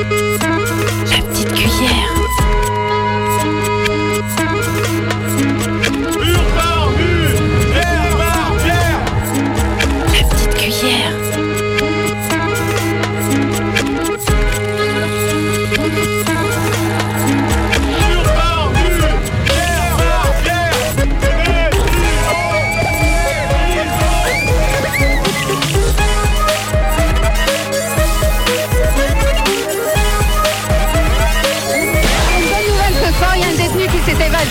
[0.00, 2.29] La petite cuillère.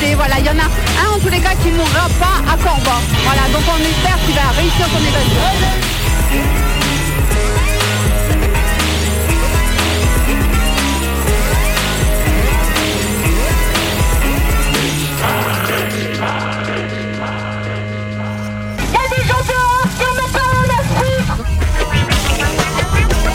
[0.09, 0.15] Évadé.
[0.15, 2.99] Voilà, il y en a un en tous les cas qui mourra pas à Corban.
[3.23, 5.41] Voilà, donc on espère qu'il va réussir son évasion.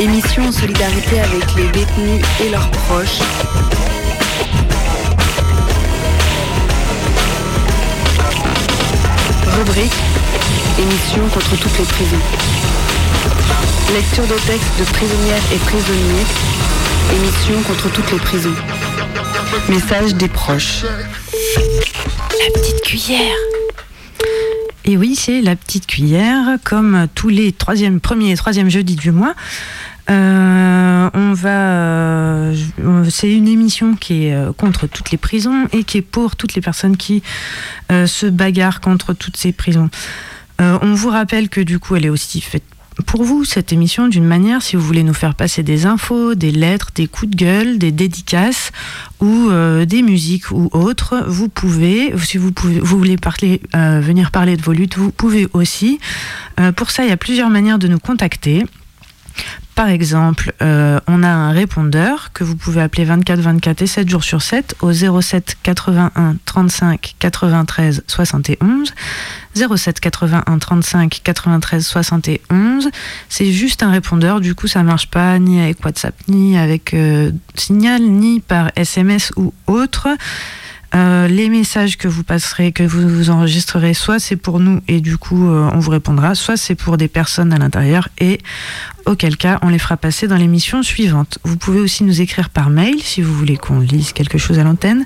[0.00, 3.20] Émission en solidarité avec les détenus et leurs proches.
[9.56, 9.92] Rubrique
[10.78, 12.16] Émission contre toutes les prisons.
[13.92, 16.26] Lecture de textes de prisonnières et prisonniers.
[17.14, 18.54] Émission contre toutes les prisons.
[19.68, 20.82] Message des proches.
[20.82, 23.36] La petite cuillère.
[24.84, 29.12] Et oui, c'est la petite cuillère, comme tous les troisième, premiers et troisième jeudis du
[29.12, 29.34] mois.
[30.10, 31.93] Euh, on va, euh,
[33.10, 36.54] c'est une émission qui est euh, contre toutes les prisons et qui est pour toutes
[36.54, 37.22] les personnes qui
[37.92, 39.90] euh, se bagarrent contre toutes ces prisons.
[40.60, 42.64] Euh, on vous rappelle que du coup, elle est aussi faite
[43.06, 46.52] pour vous cette émission d'une manière si vous voulez nous faire passer des infos, des
[46.52, 48.70] lettres, des coups de gueule, des dédicaces
[49.20, 53.16] ou euh, des musiques ou autres, vous pouvez, si vous, pouvez, voulez
[53.74, 55.98] euh, venir parler de vos luttes, vous pouvez aussi.
[56.60, 58.64] Euh, pour ça, il y a plusieurs manières de nous contacter.
[59.74, 64.08] Par exemple, euh, on a un répondeur que vous pouvez appeler 24 24 et 7
[64.08, 68.94] jours sur 7 au 07 81 35 93 71.
[69.56, 72.90] 07 81 35 93 71.
[73.28, 77.32] C'est juste un répondeur, du coup ça marche pas ni avec WhatsApp, ni avec euh,
[77.56, 80.08] Signal, ni par SMS ou autre.
[80.94, 85.18] Euh, les messages que vous passerez, que vous, enregistrerez, soit c'est pour nous et du
[85.18, 88.38] coup on vous répondra, soit c'est pour des personnes à l'intérieur et
[89.06, 91.38] auquel cas on les fera passer dans l'émission suivante.
[91.44, 94.64] Vous pouvez aussi nous écrire par mail si vous voulez qu'on lise quelque chose à
[94.64, 95.04] l'antenne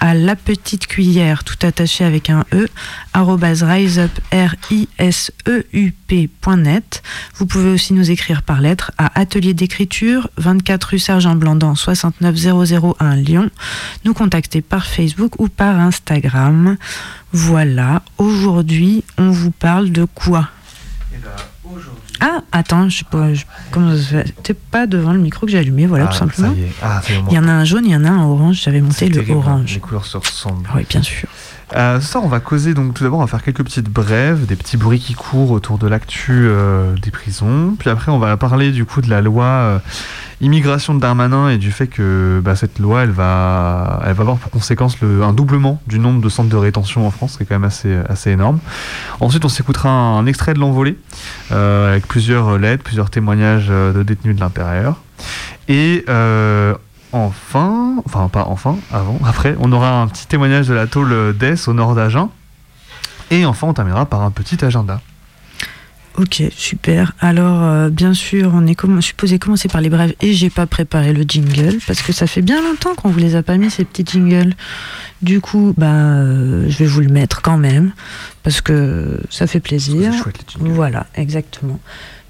[0.00, 2.66] à la petite cuillère tout attaché avec un e
[3.12, 7.02] arrobase riseup r i s e u p.net.
[7.36, 13.16] Vous pouvez aussi nous écrire par lettre à atelier d'écriture 24 rue Sergent Blandan 69001
[13.16, 13.50] Lyon.
[14.04, 16.76] Nous contacter par Facebook ou par Instagram.
[17.32, 20.48] Voilà, aujourd'hui on vous parle de quoi?
[22.20, 23.94] Ah, attends, je sais pas, je- comment
[24.42, 26.52] T'es pas devant le micro que j'ai allumé, voilà, Ah, tout simplement.
[26.52, 26.66] Y.
[26.82, 27.00] Ah.
[27.30, 29.14] Il y en a un jaune, il y en a un orange, j'avais monté le
[29.14, 29.36] terrible, hein.
[29.36, 29.74] orange.
[29.74, 30.68] Les couleurs se ressemblent.
[30.74, 31.28] Oui, bien sûr.
[31.74, 34.54] Euh, soir, on va causer donc tout d'abord, on va faire quelques petites brèves, des
[34.54, 37.74] petits bruits qui courent autour de l'actu euh, des prisons.
[37.76, 39.78] Puis après, on va parler du coup de la loi euh,
[40.40, 44.36] immigration de Darmanin et du fait que bah, cette loi, elle va, elle va avoir
[44.36, 47.46] pour conséquence un doublement du nombre de centres de rétention en France, ce qui est
[47.46, 48.60] quand même assez, assez énorme.
[49.18, 50.96] Ensuite, on s'écoutera un, extrait de l'envolée
[51.50, 55.00] euh, avec plusieurs lettres, plusieurs témoignages de détenus de l'intérieur.
[55.68, 56.74] Et euh,
[57.24, 61.66] enfin, enfin pas enfin, avant, après, on aura un petit témoignage de la tôle d'Es
[61.68, 62.30] au nord d'Agen.
[63.30, 65.00] Et enfin, on terminera par un petit agenda.
[66.18, 67.12] Ok, super.
[67.20, 70.64] Alors, euh, bien sûr, on est comm- supposé commencer par les brèves et j'ai pas
[70.66, 73.70] préparé le jingle parce que ça fait bien longtemps qu'on vous les a pas mis
[73.70, 74.54] ces petits jingles.
[75.20, 77.92] Du coup, bah, euh, je vais vous le mettre quand même
[78.44, 80.12] parce que ça fait plaisir.
[80.14, 80.70] C'est chouette, les.
[80.70, 81.80] Voilà, exactement.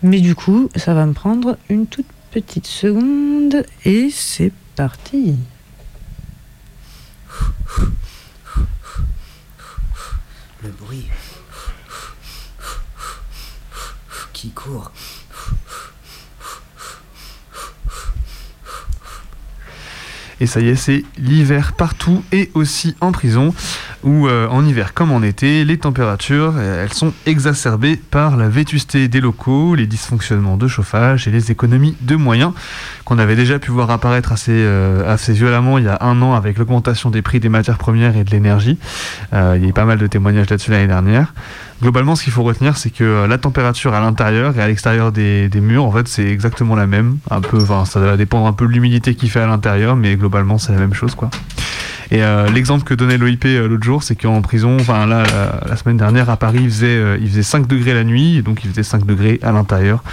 [0.03, 5.37] Mais du coup, ça va me prendre une toute petite seconde et c'est parti.
[10.63, 11.09] Le bruit
[14.35, 14.93] qui court.
[20.39, 23.55] Et ça y est, c'est l'hiver partout et aussi en prison,
[24.07, 28.49] où euh, en hiver comme en été, les températures, euh, elles sont exacerbées par la
[28.49, 32.53] vétusté des locaux, les dysfonctionnements de chauffage et les économies de moyens
[33.05, 36.35] qu'on avait déjà pu voir apparaître assez, euh, assez violemment il y a un an
[36.35, 38.79] avec l'augmentation des prix des matières premières et de l'énergie.
[39.33, 41.35] Il y a eu pas mal de témoignages là-dessus l'année dernière.
[41.83, 45.51] Globalement, ce qu'il faut retenir, c'est que la température à l'intérieur et à l'extérieur des,
[45.61, 47.19] murs, en fait, c'est exactement la même.
[47.31, 50.59] Un peu, ça va dépendre un peu de l'humidité qu'il fait à l'intérieur, mais globalement,
[50.59, 51.29] c'est la même chose, quoi.
[52.11, 55.25] Et euh, l'exemple que donnait l'OIP euh, l'autre jour, c'est qu'en prison, enfin là,
[55.67, 58.65] la, semaine dernière à Paris, il faisait, euh, il faisait 5 degrés la nuit, donc
[58.65, 60.05] il faisait 5 degrés à l'intérieur.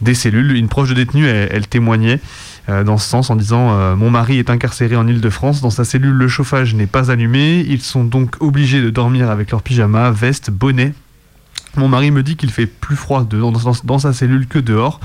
[0.00, 0.56] des cellules.
[0.56, 2.20] Une proche de détenu, elle, témoignait
[2.68, 6.28] dans ce sens en disant Mon mari est incarcéré en Ile-de-France, dans sa cellule le
[6.28, 10.94] chauffage n'est pas allumé, ils sont donc obligés de dormir avec leur pyjama, veste, bonnet,
[11.76, 15.00] mon mari me dit qu'il fait plus froid dans, sa cellule que dehors.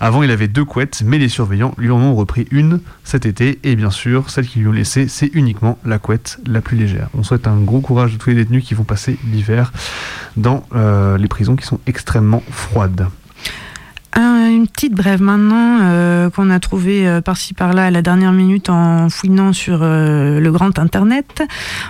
[0.00, 3.58] Avant, il avait deux couettes, mais les surveillants lui en ont repris une cet été.
[3.62, 7.08] Et bien sûr, celle qu'ils lui ont laissée, c'est uniquement la couette la plus légère.
[7.14, 9.72] On souhaite un gros courage à tous les détenus qui vont passer l'hiver
[10.36, 13.08] dans euh, les prisons qui sont extrêmement froides
[14.22, 18.70] une petite brève maintenant euh, qu'on a trouvé euh, par-ci par-là à la dernière minute
[18.70, 21.42] en fouinant sur euh, le grand internet.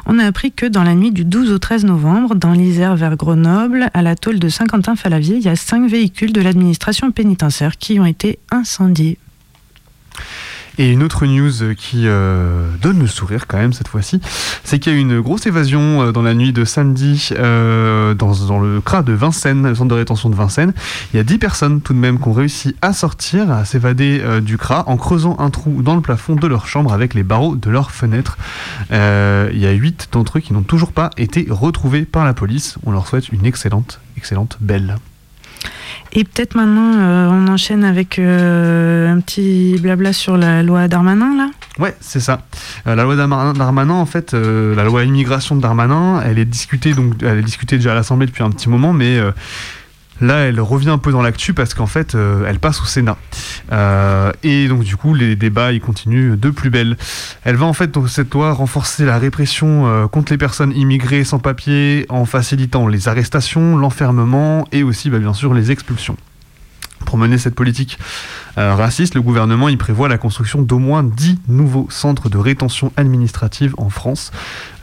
[0.07, 3.17] On a appris que dans la nuit du 12 au 13 novembre, dans l'Isère vers
[3.17, 8.01] Grenoble, à la tôle de Saint-Quentin-Falavier, il y a cinq véhicules de l'administration pénitentiaire qui
[8.01, 9.19] ont été incendiés.
[10.79, 14.21] Et une autre news qui euh, donne le sourire quand même cette fois-ci,
[14.63, 18.13] c'est qu'il y a eu une grosse évasion euh, dans la nuit de samedi euh,
[18.15, 20.75] dans, le CRA de Vincennes, le centre de rétention de Vincennes.
[21.13, 24.23] Il y a 10 personnes tout de même qui ont réussi à sortir, à s'évader
[24.43, 27.57] du CRA en creusant un trou dans le plafond de leur chambre avec les barreaux
[27.57, 28.37] de leurs fenêtres.
[28.91, 32.77] il y a 8 d'entre eux qui n'ont toujours pas été retrouvés par la police.
[32.85, 34.97] On leur souhaite une excellente, excellente belle.
[36.13, 41.37] Et peut-être maintenant, euh, on enchaîne avec euh, un petit blabla sur la loi Darmanin,
[41.37, 42.43] là Ouais, c'est ça.
[42.87, 47.15] Euh, la loi Darmanin, en fait, la loi immigration de Darmanin, elle est discutée, donc,
[47.23, 49.21] elle est discutée déjà à l'Assemblée depuis un petit moment, mais
[50.21, 53.19] Là, elle revient un peu dans l'actu parce qu'en fait, euh, elle passe au Sénat.
[53.73, 56.97] Euh, et donc, du coup, les débats, ils continuent de plus belle.
[57.45, 61.25] Elle va en fait, donc, cette loi, renforcer la répression euh, contre les personnes immigrées
[61.25, 66.17] sans papier en facilitant les arrestations, l'enfermement et aussi, bah, bien sûr, les expulsions.
[67.05, 67.99] Pour mener cette politique
[68.57, 73.75] raciste, le gouvernement y prévoit la construction d'au moins 10 nouveaux centres de rétention administrative
[73.79, 74.33] en France.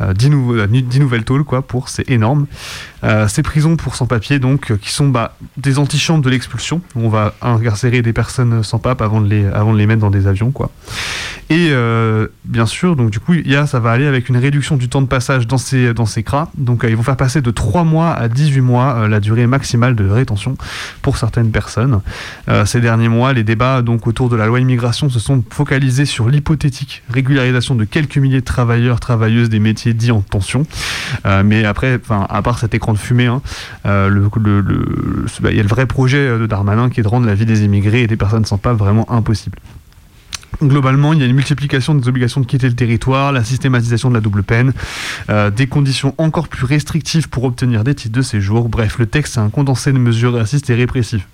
[0.02, 2.46] 10, nouveaux, 10 nouvelles tôles, quoi, pour, c'est énorme.
[3.04, 6.82] Euh, ces prisons pour sans-papiers, donc, euh, qui sont bah, des antichambres de l'expulsion.
[6.96, 10.10] On va incarcérer des personnes sans pape avant de les, avant de les mettre dans
[10.10, 10.72] des avions, quoi.
[11.50, 13.34] Et euh, bien sûr, donc du coup,
[13.68, 16.50] ça va aller avec une réduction du temps de passage dans ces, dans ces cras.
[16.58, 20.08] Donc, ils vont faire passer de 3 mois à 18 mois la durée maximale de
[20.08, 20.56] rétention
[21.02, 22.00] pour certaines personnes.
[22.66, 23.44] ces derniers mois, les
[23.82, 28.42] donc autour de la loi immigration se sont focalisés sur l'hypothétique régularisation de quelques milliers
[28.42, 30.66] de travailleurs, travailleuses des métiers dits en tension.
[31.44, 33.28] mais après, à part cet écran de fumée.
[33.28, 33.42] Hein.
[33.86, 34.10] Euh,
[35.42, 37.46] bah, il y a le vrai projet de Darmanin qui est de rendre la vie
[37.46, 39.60] des immigrés et des personnes sans pas vraiment impossible.
[40.62, 44.16] Globalement, il y a une multiplication des obligations de quitter le territoire, la systématisation de
[44.16, 44.74] la double peine,
[45.30, 48.70] euh, des conditions encore plus restrictives pour obtenir des titres de séjour.
[48.70, 51.26] Bref, le texte est un condensé de mesures racistes et répressives.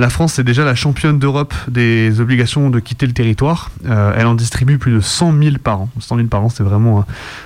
[0.00, 3.70] La France est déjà la championne d'Europe des obligations de quitter le territoire.
[3.84, 5.90] Euh, elle en distribue plus de 100 000 par an.
[6.00, 7.04] 100 000 par an, c'est vraiment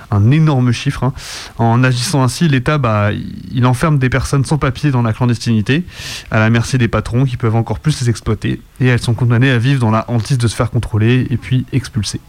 [0.09, 1.03] un, énorme chiffre.
[1.03, 1.11] Hein.
[1.57, 3.09] En agissant ainsi, l'État, bah,
[3.65, 5.83] enferme des personnes sans papier dans la clandestinité,
[6.31, 8.61] à la merci des patrons qui peuvent encore plus les exploiter.
[8.79, 11.65] Et elles sont condamnées à vivre dans la hantise de se faire contrôler et puis
[11.73, 12.21] expulsées.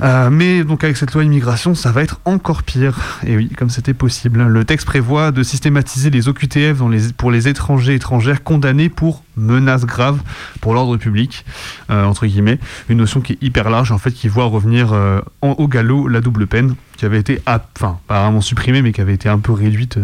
[0.00, 3.20] Euh, mais donc avec cette loi immigration, ça va être encore pire.
[3.26, 4.42] Et oui, comme c'était possible.
[4.42, 6.78] Le texte prévoit de systématiser les OQTF
[7.16, 10.20] pour les étrangers étrangères condamnés pour menaces graves
[10.60, 11.44] pour l'ordre public,
[11.90, 12.58] euh, entre guillemets.
[12.88, 16.20] Une notion qui est hyper large, en fait, qui voit revenir euh, au galop la
[16.20, 19.98] double peine qui avait été, enfin, vraiment supprimée, mais qui avait été un peu réduite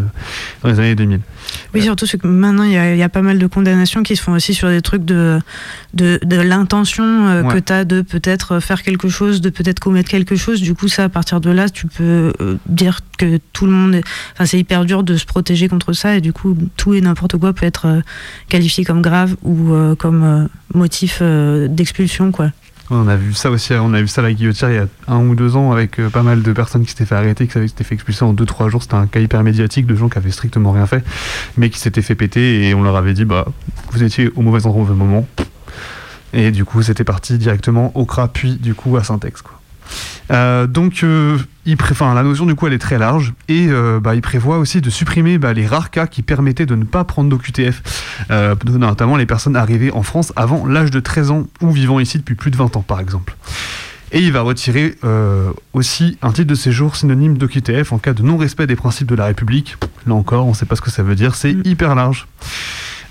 [0.63, 1.21] dans les années 2000.
[1.75, 4.55] Oui, surtout que maintenant, il y, a pas mal de condamnations qui se font aussi
[4.55, 5.41] sur des trucs de,
[5.93, 10.37] de, l'intention euh, que tu as de peut-être faire quelque chose, de peut-être commettre quelque
[10.37, 10.61] chose.
[10.61, 14.01] Du coup, ça, à partir de là, tu peux euh, dire que tout le monde.
[14.33, 17.37] Enfin, c'est hyper dur de se protéger contre ça, et du coup, tout et n'importe
[17.37, 18.03] quoi peut être
[18.49, 22.51] qualifié comme grave ou comme motif d'expulsion, quoi.
[22.91, 24.87] On a vu ça aussi, on a vu ça à la guillotière il y a
[25.09, 27.53] un ou deux ans avec euh, pas mal de personnes qui s'étaient fait arrêter, qui
[27.53, 28.83] s'étaient fait expulser en deux trois jours.
[28.83, 31.03] C'était un cas hyper médiatique de gens qui avaient strictement rien fait,
[31.57, 33.47] mais qui s'étaient fait péter et on leur avait dit bah
[33.91, 35.27] vous étiez au mauvais endroit au mauvais moment.
[36.35, 39.54] Et du coup c'était parti directement au CRA puis du coup à Syntex quoi.
[40.31, 44.15] Euh, donc, euh, il la notion du coup elle est très large et euh, bah,
[44.15, 47.31] il prévoit aussi de supprimer bah, les rares cas qui permettaient de ne pas prendre
[47.31, 47.83] d'OQTF,
[48.67, 52.35] notamment les personnes arrivées en France avant l'âge de 13 ans ou vivant ici depuis
[52.35, 53.37] plus de 20 ans par exemple.
[54.13, 54.97] Et il va retirer
[55.73, 59.25] aussi un titre de séjour synonyme d'OQTF en cas de non-respect des principes de la
[59.27, 59.77] République.
[60.07, 61.63] Là encore, on ne sait pas ce que ça veut dire, c'est mm.
[61.65, 62.27] hyper large.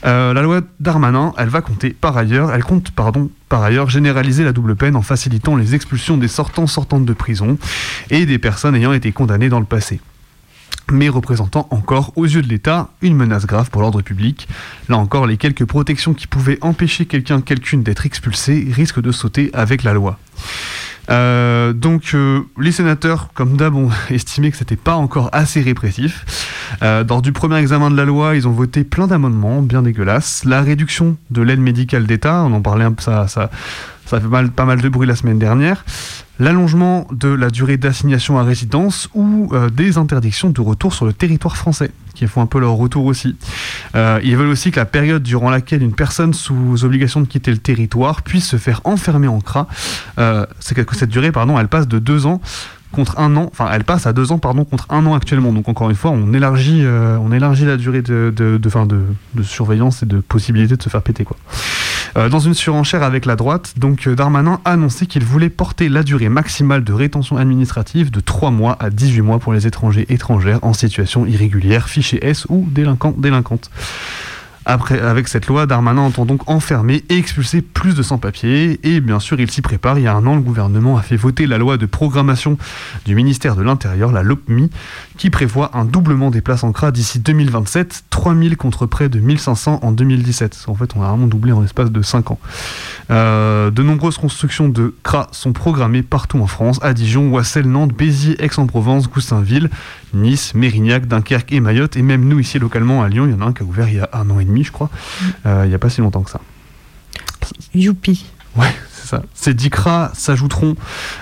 [0.06, 4.52] Euh, la loi Darmanin, elle va compter par ailleurs, elle compte par ailleurs généraliser la
[4.52, 7.58] double peine en facilitant les expulsions des sortants sortantes de prison
[8.10, 10.02] et des personnes ayant été condamnées dans le passé
[10.92, 14.48] mais représentant encore aux yeux de l'État une menace grave pour l'ordre public.
[14.90, 19.50] Là encore, les quelques protections qui pouvaient empêcher quelqu'un quelqu'une d'être expulsé risquent de sauter
[19.54, 20.20] avec la loi.
[21.10, 26.26] Euh, donc euh, les sénateurs, comme d'hab, ont estimé que c'était pas encore assez répressif.
[26.82, 30.46] Euh, lors du premier examen de la loi, ils ont voté plein d'amendements bien dégueulasses.
[30.46, 33.50] La réduction de l'aide médicale d'État, on en parlait un peu, ça,
[34.14, 35.84] ça, fait pas mal de bruit la semaine dernière.
[36.40, 41.14] L'allongement de la durée d'assignation à résidence ou euh, des interdictions de retour sur le
[41.14, 43.36] territoire français, qui font un peu leur retour aussi.
[43.96, 47.52] Euh, ils veulent aussi que la période durant laquelle une personne sous obligation de quitter
[47.52, 49.68] le territoire puisse se faire enfermer en CRA,
[50.18, 52.42] euh, c'est que cette durée, pardon, elle passe de deux ans
[52.94, 55.52] contre un an, enfin elle passe à deux ans pardon contre un an actuellement.
[55.52, 59.02] Donc encore une fois, on élargit, euh, on élargit la durée de, de, de,
[59.36, 61.36] de surveillance et de possibilité de se faire péter quoi.
[62.16, 65.90] Euh, dans une surenchère avec la droite, donc euh, Darmanin a annoncé qu'il voulait porter
[65.90, 70.06] la durée maximale de rétention administrative de 3 mois à 18 mois pour les étrangers
[70.10, 73.72] étrangères en situation irrégulière, fichés S ou délinquants délinquantes.
[74.66, 78.80] Avec cette loi, Darmanin entend donc enfermer et expulser plus de sans-papiers.
[78.84, 80.00] Et bien sûr, il s'y prépare.
[80.00, 82.58] Il y a un an, le gouvernement a fait voter la loi de programmation
[83.06, 84.70] du ministère de l'Intérieur, la LOPMI,
[85.18, 89.80] qui prévoit un doublement des places en CRA d'ici 2027, 3000 contre près de 1500
[89.82, 90.66] en 2017.
[90.68, 92.40] En fait, on a vraiment doublé en l'espace de 5 ans.
[93.12, 97.94] Euh, de nombreuses constructions de CRA sont programmées partout en France, à Dijon, Wassel, Nantes,
[97.94, 99.70] Béziers, Aix-en-Provence, Goussainville,
[100.14, 101.98] Nice, Mérignac, Dunkerque et Mayotte.
[101.98, 103.88] Et même nous, ici, localement, à Lyon, il y en a un qui a ouvert
[103.88, 104.90] il y a un an et demi, je crois.
[105.46, 106.42] Euh, il n'y a pas si longtemps que ça.
[107.74, 108.26] Youpi.
[108.56, 109.24] Ouais, c'est ça.
[109.34, 110.76] Ces 10 CRA s'ajouteront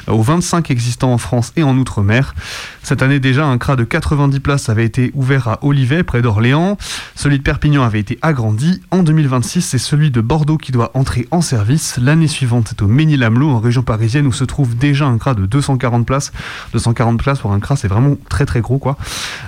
[0.08, 2.36] aux 25 existants en France et en Outre-mer.
[2.84, 6.78] Cette année déjà, un CRA de 90 places avait été ouvert à Olivet, près d'Orléans.
[7.16, 8.82] Celui de Perpignan avait été agrandi.
[8.92, 11.98] En 2026, c'est celui de Bordeaux qui doit entrer en service.
[12.02, 15.46] L'année suivante, c'est au Ménil-Amelot, en région parisienne, où se trouve déjà un CRA de
[15.46, 16.32] 240 places.
[16.74, 18.98] 240 places pour un CRA, c'est vraiment très très gros, quoi.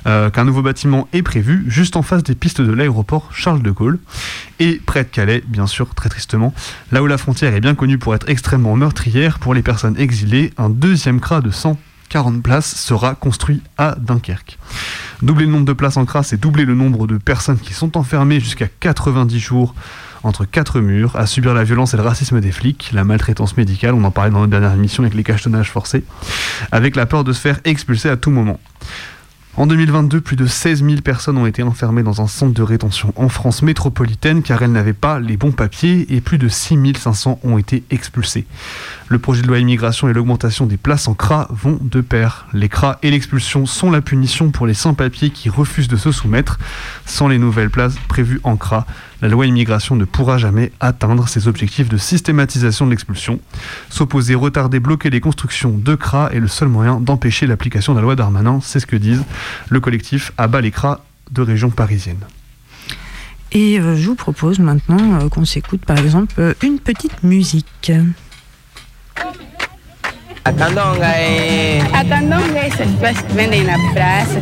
[0.08, 3.72] Euh, Qu'un nouveau bâtiment est prévu, juste en face des pistes de l'aéroport Charles de
[3.72, 4.00] Gaulle.
[4.60, 6.54] Et près de Calais, bien sûr, très tristement,
[6.92, 10.54] là où la frontière est bien connue pour être extrêmement meurtrière pour les personnes exilées,
[10.58, 11.52] un deuxième CRA de
[12.14, 14.60] 140 places sera construit à Dunkerque.
[15.24, 17.98] Doubler le nombre de places en CRA, c'est doubler le nombre de personnes qui sont
[17.98, 19.74] enfermées jusqu'à 90 jours
[20.22, 23.96] entre quatre murs, à subir la violence et le racisme des flics, la maltraitance médicale,
[23.96, 26.04] on en parlait dans notre dernière émission avec les cachetonnages forcés,
[26.72, 28.60] avec la peur de se faire expulser à tout moment.
[29.56, 33.14] En 2022, plus de 16 000 personnes ont été enfermées dans un centre de rétention
[33.16, 37.40] en France métropolitaine car elles n'avaient pas les bons papiers et plus de 6 500
[37.44, 38.48] ont été expulsées.
[39.10, 42.48] Le projet de loi immigration et l'augmentation des places en CRA vont de pair.
[42.54, 46.58] Les CRA et l'expulsion sont la punition pour les sans-papiers qui refusent de se soumettre.
[47.06, 48.88] Sans les nouvelles places prévues en CRA,
[49.24, 53.40] la loi immigration ne pourra jamais atteindre ses objectifs de systématisation de l'expulsion.
[53.90, 58.04] S'opposer, retarder, bloquer les constructions de CRA est le seul moyen d'empêcher l'application de la
[58.04, 59.24] loi Darmanin, c'est ce que disent
[59.70, 62.20] le collectif Abat les CRA de région parisienne.
[63.54, 67.94] Et euh, je vous propose maintenant euh, qu'on s'écoute par exemple euh, une petite musique.
[70.46, 71.80] A candonga é.
[71.94, 74.42] A candonga é essas pessoas que vendem na praça,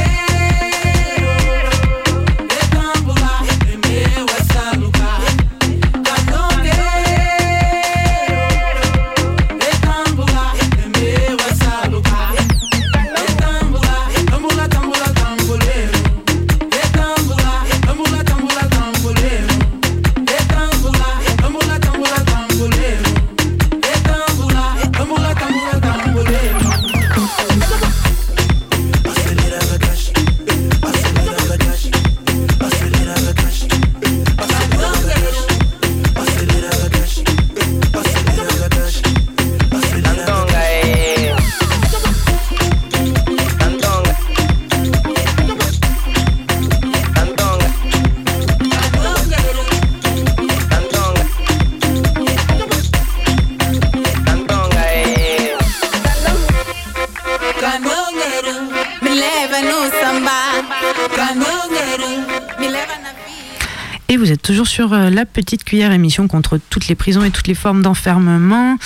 [64.50, 67.82] toujours sur euh, la petite cuillère émission contre toutes les prisons et toutes les formes
[67.82, 68.78] d'enfermement.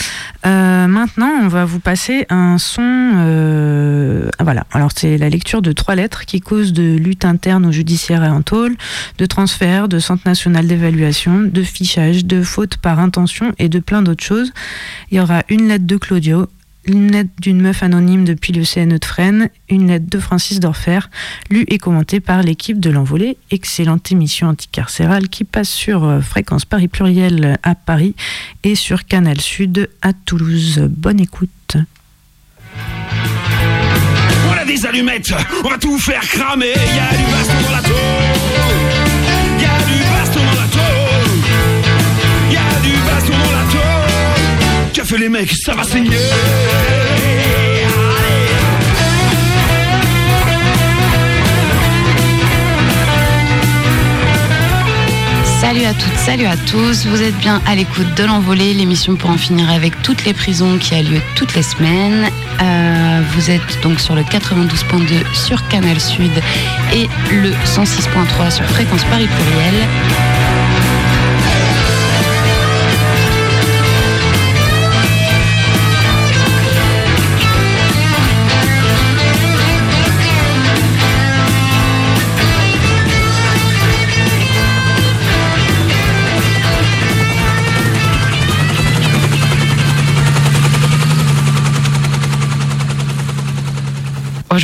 [0.44, 2.83] Euh, maintenant, on va vous passer un son.
[2.83, 4.66] euh, voilà.
[4.73, 8.28] Alors c'est la lecture de trois lettres qui causent de lutte interne au judiciaire et
[8.28, 8.76] en tôle,
[9.16, 14.02] de transfert, de centre national d'évaluation, de fichage, de faute par intention et de plein
[14.02, 14.52] d'autres choses.
[15.11, 16.47] Il y aura une lettre de Claudio,
[16.87, 21.00] une lettre d'une meuf anonyme depuis le CNE de Fresnes, une lettre de Francis Dorfer,
[21.50, 23.37] lue et commentée par l'équipe de l'Envolée.
[23.50, 28.14] Excellente émission anticarcérale qui passe sur euh, Fréquence Paris Pluriel à Paris
[28.62, 30.88] et sur Canal Sud à Toulouse.
[30.91, 31.76] Bonne écoute.
[34.64, 36.73] A des allumettes, on va tout faire cramer.
[36.73, 38.24] Y a du baston dans la tôle.
[45.16, 46.16] Les mecs, ça va saigner.
[55.61, 57.06] Salut à toutes, salut à tous.
[57.06, 60.78] Vous êtes bien à l'écoute de l'envolée, l'émission pour en finir avec toutes les prisons
[60.78, 62.30] qui a lieu toutes les semaines.
[62.61, 66.33] Euh, vous êtes donc sur le 92.2 sur Canal Sud
[66.92, 70.34] et le 106.3 sur Fréquence Paris Pluriel.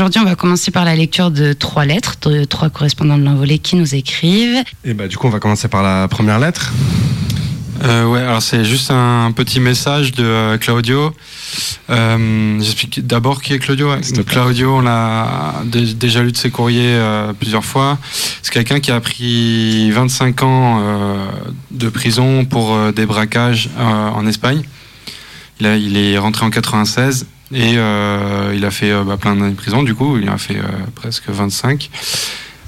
[0.00, 3.59] Aujourd'hui, on va commencer par la lecture de trois lettres, de trois correspondants de l'envolée
[3.59, 4.64] qui nous écrivent.
[4.83, 6.73] Et bah du coup on va commencer par la première lettre.
[7.85, 11.12] Euh, ouais, alors c'est juste un petit message de euh, Claudio.
[11.90, 13.90] Euh, J'explique d'abord qui est Claudio.
[14.26, 17.99] Claudio, on l'a dé- déjà lu de ses courriers euh, plusieurs fois.
[18.40, 21.26] C'est quelqu'un qui a pris 25 ans euh,
[21.73, 24.62] de prison pour euh, des braquages euh, en Espagne.
[25.61, 29.35] Il, a, il est rentré en 96 et euh, il a fait euh, bah, plein
[29.35, 29.83] d'années de prison.
[29.83, 31.90] Du coup, il a fait euh, presque 25,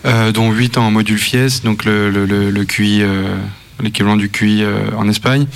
[0.05, 3.03] euh, dont 8 ans en module FIES, donc le, le, le, le QI,
[3.81, 4.65] l'équivalent du QI
[4.97, 5.47] en Espagne.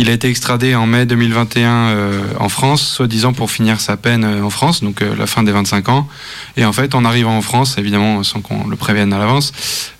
[0.00, 4.24] Il a été extradé en mai 2021 euh, en France, soi-disant pour finir sa peine
[4.24, 6.08] en France, donc la fin des 25 ans.
[6.56, 9.52] Et en fait, en arrivant en France, évidemment sans qu'on le prévienne à l'avance,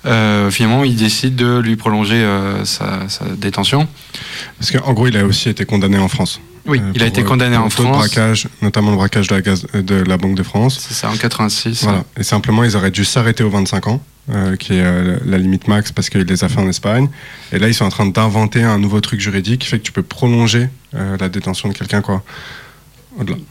[0.07, 3.87] euh, finalement, il décide de lui prolonger euh, sa, sa détention.
[4.57, 6.41] Parce qu'en gros il a aussi été condamné en France.
[6.65, 7.97] Oui, Euh, il a été euh, condamné en France.
[7.97, 10.77] braquages, notamment le braquage de la, gaz- euh, de la Banque de France.
[10.87, 11.83] C'est ça, en 86.
[11.83, 12.03] Voilà.
[12.17, 15.67] Et simplement ils auraient dû s'arrêter aux 25 ans, euh, qui est euh, la limite
[15.67, 17.09] max parce qu'il les a fait en Espagne.
[17.51, 19.91] Et là ils sont en train d'inventer un nouveau truc juridique qui fait que tu
[19.91, 22.23] peux prolonger euh, la détention de quelqu'un quoi.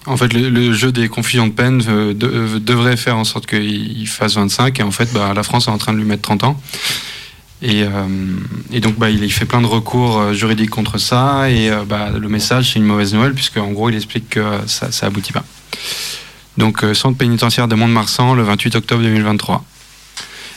[0.06, 3.98] En fait, le, le jeu des confusions de peine de- devrait faire en sorte qu'il
[4.00, 6.22] il fasse 25 et en fait, bah, la France est en train de lui mettre
[6.22, 6.58] 30 ans.
[7.62, 8.06] Et, euh,
[8.72, 11.50] et donc, bah, il, fait plein de recours euh, juridiques contre ça.
[11.50, 14.42] Et euh, bah, le message, c'est une mauvaise nouvelle, puisque en gros, il explique que
[14.66, 15.44] ça, ça aboutit pas.
[16.56, 19.64] Donc, centre pénitentiaire de Mont-de-Marsan, le 28 octobre 2023.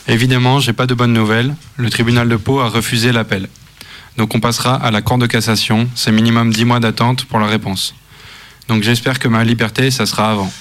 [0.08, 1.54] Évidemment, j'ai pas de bonnes nouvelles.
[1.76, 3.48] Le tribunal de Pau a refusé l'appel.
[4.16, 5.88] Donc, on passera à la Cour de cassation.
[5.94, 7.94] C'est minimum 10 mois d'attente pour la réponse.
[8.68, 10.52] Donc, j'espère que ma liberté, ça sera avant.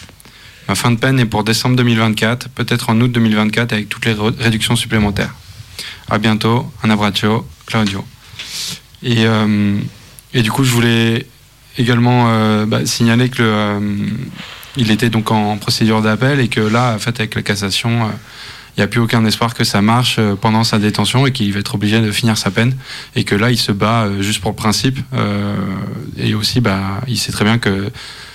[0.67, 4.15] Ma fin de peine est pour décembre 2024, peut-être en août 2024 avec toutes les
[4.39, 5.33] réductions supplémentaires.
[6.09, 8.05] À bientôt, un abbraccio, Claudio.
[9.03, 9.77] Et, euh,
[10.33, 11.25] et du coup, je voulais
[11.77, 13.79] également euh, bah, signaler que euh,
[14.77, 18.09] il était donc en procédure d'appel et que là, en fait, avec la cassation,
[18.75, 21.59] il n'y a plus aucun espoir que ça marche pendant sa détention et qu'il va
[21.59, 22.75] être obligé de finir sa peine
[23.15, 24.97] et que là, il se bat juste pour le principe
[26.17, 27.91] et aussi, bah, il sait très bien que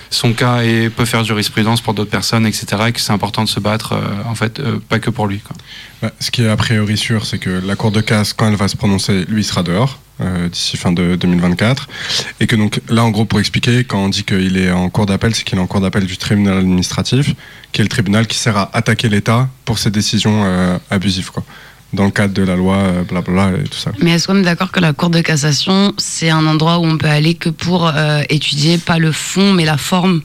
[0.09, 2.65] son cas et peut faire jurisprudence pour d'autres personnes, etc.
[2.87, 5.41] Et que c'est important de se battre, euh, en fait, euh, pas que pour lui.
[6.01, 8.55] Ouais, ce qui est a priori sûr, c'est que la Cour de casse, quand elle
[8.55, 11.87] va se prononcer, lui sera dehors euh, d'ici fin de 2024.
[12.39, 15.05] Et que donc là, en gros, pour expliquer, quand on dit qu'il est en cours
[15.05, 17.33] d'appel, c'est qu'il est en cours d'appel du tribunal administratif,
[17.71, 21.43] qui est le tribunal qui sert à attaquer l'État pour ses décisions abusives, quoi.
[21.91, 23.91] Dans le cadre de la loi, euh, blablabla et tout ça.
[23.99, 26.97] Mais est-ce qu'on est d'accord que la Cour de cassation, c'est un endroit où on
[26.99, 30.21] peut aller que pour euh, étudier pas le fond, mais la forme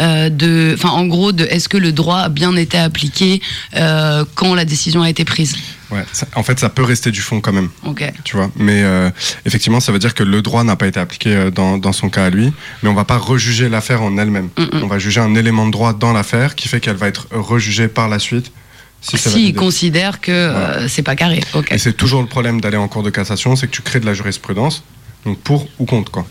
[0.00, 3.40] euh, de, enfin, en gros, de est-ce que le droit a bien été appliqué
[3.74, 5.56] euh, quand la décision a été prise?
[5.90, 7.70] Ouais, ça- en fait, ça peut rester du fond quand même.
[7.84, 8.04] Ok.
[8.22, 8.50] tu vois.
[8.54, 9.10] Mais euh,
[9.46, 12.26] effectivement, ça veut dire que le droit n'a pas été appliqué dans, dans son cas
[12.26, 14.50] à lui, mais on va pas rejuger l'affaire en elle-même.
[14.74, 17.88] On va juger un élément de droit dans l'affaire qui fait qu'elle va être rejugée
[17.88, 18.52] par la suite.
[19.00, 19.52] Si, S'ils validé.
[19.54, 21.40] considèrent que euh, c'est pas carré.
[21.54, 21.70] Ok.
[21.70, 24.06] Et c'est toujours le problème d'aller en cour de cassation, c'est que tu crées de
[24.06, 24.82] la jurisprudence,
[25.24, 26.26] donc pour ou contre quoi.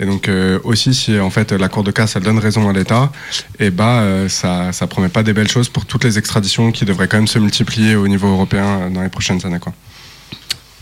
[0.00, 2.72] Et donc euh, aussi si en fait la cour de casse elle donne raison à
[2.72, 3.10] l'État,
[3.60, 6.84] et bah euh, ça ça promet pas des belles choses pour toutes les extraditions qui
[6.84, 9.72] devraient quand même se multiplier au niveau européen euh, dans les prochaines années quoi.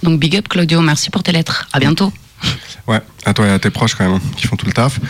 [0.02, 1.68] Donc big up Claudio, merci pour tes lettres.
[1.72, 2.12] À bientôt.
[2.86, 5.00] Ouais, à toi et à tes proches quand même, hein, qui font tout le taf.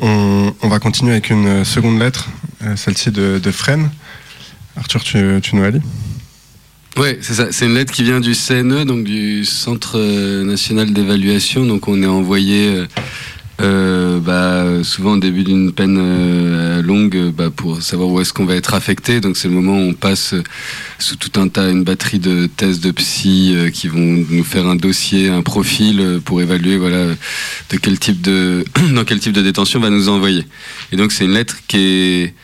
[0.00, 2.30] On, on va continuer avec une euh, seconde lettre,
[2.64, 3.90] euh, celle-ci de, de Fresne.
[4.76, 5.82] Arthur, tu, nous la lis
[6.96, 7.48] Ouais, c'est ça.
[7.50, 11.64] C'est une lettre qui vient du CNE, donc du Centre euh, national d'évaluation.
[11.64, 12.86] Donc on est envoyé euh,
[13.60, 18.56] euh, bah, souvent au début d'une peine longue bah, pour savoir où est-ce qu'on va
[18.56, 19.20] être affecté.
[19.20, 20.34] Donc c'est le moment où on passe
[20.98, 24.76] sous tout un tas, une batterie de tests de psy qui vont nous faire un
[24.76, 29.78] dossier, un profil pour évaluer voilà de quel type de dans quel type de détention
[29.78, 30.44] on va nous envoyer.
[30.92, 32.34] Et donc c'est une lettre qui est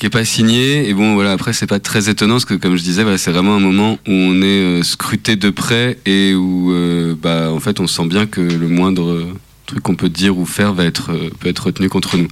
[0.00, 2.74] qui est pas signée et bon voilà après c'est pas très étonnant parce que comme
[2.74, 6.72] je disais c'est vraiment un moment où on est euh, scruté de près et où
[6.72, 9.26] euh, bah en fait on sent bien que le moindre euh,
[9.66, 12.28] truc qu'on peut dire ou faire va être peut être retenu contre nous.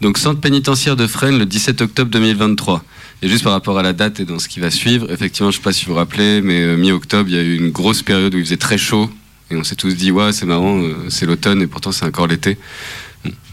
[0.00, 2.84] Donc centre pénitentiaire de Fresnes le 17 octobre 2023.
[3.22, 5.56] Et juste par rapport à la date et dans ce qui va suivre, effectivement, je
[5.58, 8.34] sais pas si vous vous rappelez, mais mi-octobre, il y a eu une grosse période
[8.34, 9.08] où il faisait très chaud
[9.50, 12.58] et on s'est tous dit ouais c'est marrant, c'est l'automne et pourtant c'est encore l'été.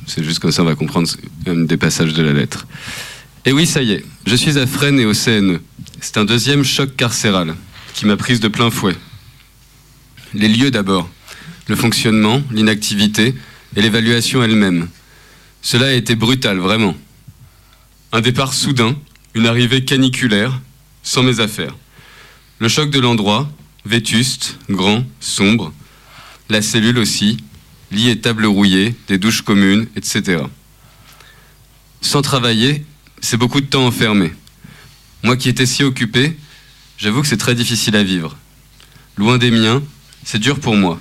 [0.07, 1.07] C'est juste comme ça on va comprendre
[1.45, 2.65] des passages de la lettre.
[3.45, 5.60] Et oui, ça y est, je suis à Fresnes et au CNE.
[5.99, 7.56] C'est un deuxième choc carcéral
[7.93, 8.95] qui m'a prise de plein fouet.
[10.34, 11.10] Les lieux d'abord,
[11.67, 13.36] le fonctionnement, l'inactivité
[13.75, 14.88] et l'évaluation elle-même.
[15.62, 16.95] Cela a été brutal, vraiment.
[18.13, 18.95] Un départ soudain,
[19.34, 20.62] une arrivée caniculaire,
[21.03, 21.75] sans mes affaires.
[22.60, 23.51] Le choc de l'endroit,
[23.86, 25.73] vétuste, grand, sombre.
[26.47, 27.38] La cellule aussi,
[27.91, 30.43] lit et table rouillée, des douches communes, etc.
[31.99, 32.86] Sans travailler,
[33.23, 34.33] c'est beaucoup de temps enfermé.
[35.23, 36.38] Moi qui étais si occupé,
[36.97, 38.36] j'avoue que c'est très difficile à vivre.
[39.17, 39.81] Loin des miens,
[40.25, 40.99] c'est dur pour moi.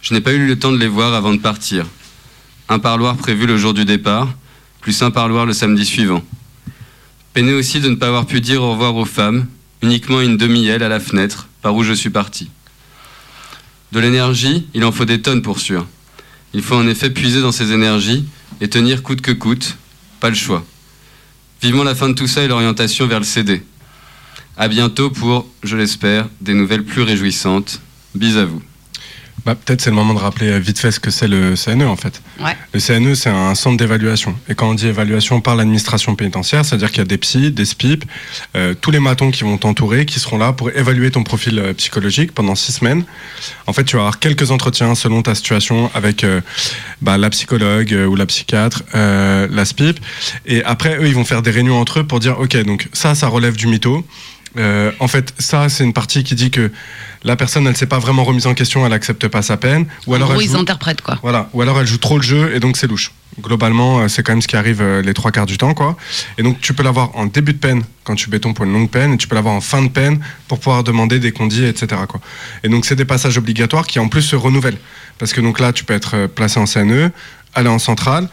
[0.00, 1.86] Je n'ai pas eu le temps de les voir avant de partir.
[2.68, 4.32] Un parloir prévu le jour du départ,
[4.80, 6.22] plus un parloir le samedi suivant.
[7.34, 9.48] Peiné aussi de ne pas avoir pu dire au revoir aux femmes,
[9.82, 12.48] uniquement une demi-aile à la fenêtre, par où je suis parti.
[13.90, 15.84] De l'énergie, il en faut des tonnes pour sûr.
[16.54, 18.24] Il faut en effet puiser dans ces énergies
[18.60, 19.76] et tenir coûte que coûte,
[20.20, 20.64] pas le choix.
[21.60, 23.62] Vivement la fin de tout ça et l'orientation vers le CD.
[24.56, 27.80] À bientôt pour, je l'espère, des nouvelles plus réjouissantes.
[28.14, 28.62] Bis à vous.
[29.44, 31.86] Bah, Peut-être c'est le moment de rappeler euh, vite fait ce que c'est le CNE
[31.86, 32.20] en fait.
[32.40, 32.56] Ouais.
[32.72, 34.34] Le CNE c'est un centre d'évaluation.
[34.48, 37.64] Et quand on dit évaluation par l'administration pénitentiaire, c'est-à-dire qu'il y a des psys, des
[37.64, 38.04] SPIP,
[38.56, 41.72] euh, tous les matons qui vont t'entourer, qui seront là pour évaluer ton profil euh,
[41.74, 43.04] psychologique pendant six semaines.
[43.66, 46.40] En fait, tu vas avoir quelques entretiens selon ta situation avec euh,
[47.02, 50.00] bah, la psychologue ou la psychiatre, euh, la SPIP.
[50.46, 53.14] Et après, eux, ils vont faire des réunions entre eux pour dire, ok, donc ça,
[53.14, 54.04] ça relève du mytho.
[54.56, 56.70] Euh, en fait, ça, c'est une partie qui dit que
[57.22, 60.12] la personne, elle s'est pas vraiment remise en question, elle accepte pas sa peine, ou
[60.12, 61.18] En alors gros, elle ils joue- interprètent quoi.
[61.22, 63.12] voilà, ou alors elle joue trop le jeu et donc c'est louche.
[63.40, 65.96] Globalement, euh, c'est quand même ce qui arrive euh, les trois quarts du temps, quoi.
[66.38, 68.90] Et donc tu peux l'avoir en début de peine quand tu béton pour une longue
[68.90, 72.02] peine, et tu peux l'avoir en fin de peine pour pouvoir demander des condits, etc.
[72.08, 72.20] Quoi.
[72.64, 74.78] Et donc c'est des passages obligatoires qui en plus se renouvellent,
[75.18, 77.10] parce que donc là tu peux être placé en CNE,
[77.54, 78.28] aller en centrale,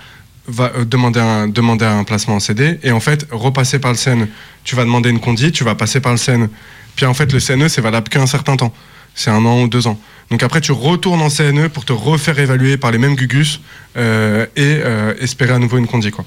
[0.47, 3.97] va euh, demander un demander un placement en CD, et en fait repasser par le
[3.97, 4.27] CNE.
[4.63, 6.49] Tu vas demander une condi, tu vas passer par le CNE.
[6.95, 8.73] Puis en fait le CNE c'est valable qu'un certain temps,
[9.13, 9.99] c'est un an ou deux ans.
[10.31, 13.59] Donc après, tu retournes en CNE pour te refaire évaluer par les mêmes gugus
[13.95, 16.11] euh, et euh, espérer à nouveau une condi.
[16.11, 16.25] Quoi.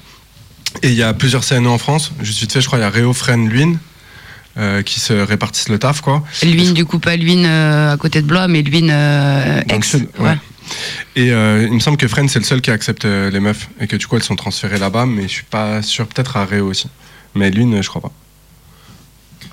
[0.83, 2.13] Et il y a plusieurs CNE en France.
[2.21, 3.77] Juste vite fait, je crois, il y a Réau, Fresnes, Luynes
[4.57, 6.01] euh, qui se répartissent le taf.
[6.01, 6.23] Quoi.
[6.43, 8.93] Luynes, du coup, pas Luynes à côté de Blois, mais Luynes
[9.69, 9.95] ex.
[10.19, 10.37] ouais.
[11.15, 13.69] Et euh, il me semble que Fresnes, c'est le seul qui accepte euh, les meufs
[13.79, 16.45] et que du coup, elles sont transférées là-bas, mais je suis pas sûr, peut-être à
[16.45, 16.89] Réau aussi.
[17.35, 18.11] Mais Luynes, je crois pas.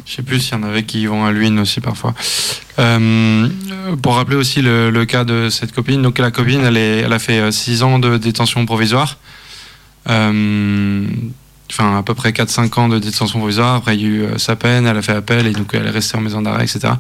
[0.05, 2.15] Je sais plus s'il y en avait qui vont à l'huile aussi parfois.
[2.79, 3.49] Euh,
[4.03, 7.51] pour rappeler aussi le, cas de cette copine, donc la copine, elle, elle a fait
[7.51, 9.19] 6 ans de détention provisoire.
[11.71, 13.75] Enfin, à peu près 4-5 ans de détention provisoire.
[13.75, 15.87] Après, il y a eu euh, sa peine, elle a fait appel et donc elle
[15.87, 16.95] est restée en maison d'arrêt, etc.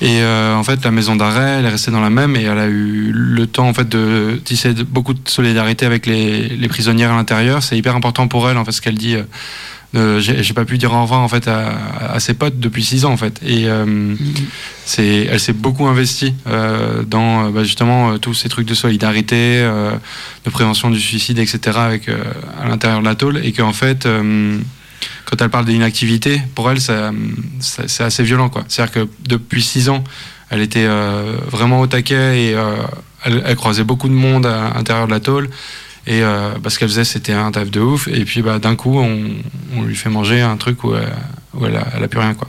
[0.00, 2.58] Et euh, en fait, la maison d'arrêt, elle est restée dans la même et elle
[2.58, 7.10] a eu le temps en fait de tisser beaucoup de solidarité avec les, les prisonnières
[7.12, 7.62] à l'intérieur.
[7.62, 9.16] C'est hyper important pour elle, en fait, ce qu'elle dit.
[9.16, 9.24] euh,
[9.94, 11.72] euh, j'ai pas pu dire au revoir en fait à,
[12.12, 13.40] à ses potes depuis six ans en fait.
[13.46, 14.14] Et euh,
[14.84, 19.62] c'est elle s'est beaucoup investie euh, dans euh, bah, justement tous ces trucs de solidarité
[20.44, 24.06] de prévention du suicide etc avec à l'intérieur de la tôle et qu'en fait
[25.24, 27.10] quand elle parle d'inactivité pour elle ça,
[27.60, 28.64] ça- c'est assez violent quoi.
[28.68, 30.02] C'est à dire que depuis six ans
[30.50, 30.86] elle était
[31.50, 32.56] vraiment au taquet et
[33.24, 35.48] elle, elle croisait beaucoup de monde à l'intérieur de la tôle
[36.06, 38.08] et euh, bah, ce qu'elle faisait, c'était un taf de ouf.
[38.08, 39.18] Et puis bah, d'un coup, on,
[39.76, 41.12] on lui fait manger un truc où, elle,
[41.54, 42.34] où elle, a, elle a plus rien.
[42.34, 42.48] Quoi.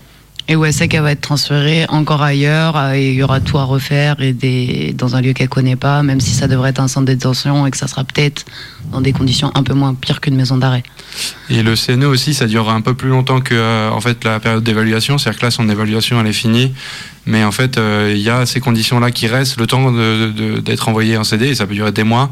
[0.49, 3.41] Et où elle sait qu'elle va être transférée encore ailleurs euh, et il y aura
[3.41, 6.69] tout à refaire et des, dans un lieu qu'elle connaît pas, même si ça devrait
[6.69, 8.45] être un centre de détention et que ça sera peut-être
[8.91, 10.83] dans des conditions un peu moins pires qu'une maison d'arrêt.
[11.49, 14.39] Et le CNE aussi, ça durera un peu plus longtemps que euh, en fait la
[14.39, 15.17] période d'évaluation.
[15.17, 16.71] C'est-à-dire que là, son évaluation, elle est finie.
[17.25, 19.91] Mais en fait, euh, il y a ces conditions-là qui restent le temps
[20.61, 22.31] d'être envoyé en CD et ça peut durer des mois.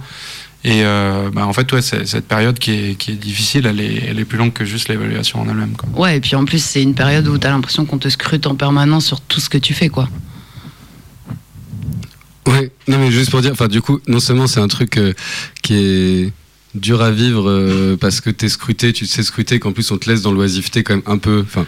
[0.66, 4.06] Et euh, bah, en fait, ouais, cette période qui est, qui est difficile, elle est,
[4.08, 5.74] elle est plus longue que juste l'évaluation en elle-même.
[5.78, 5.88] quoi.
[5.96, 8.48] Ouais, et puis en plus, c'est une période où tu as l'impression qu'on te scrute
[8.48, 10.10] en permanence sur tout ce que tu fais, quoi.
[12.48, 15.14] Ouais, non mais juste pour dire, enfin du coup, non seulement c'est un truc euh,
[15.64, 16.34] qui est
[16.76, 19.98] dur à vivre euh, parce que t'es scruté, tu te sais scruter, qu'en plus on
[19.98, 21.66] te laisse dans l'oisiveté quand même un peu, enfin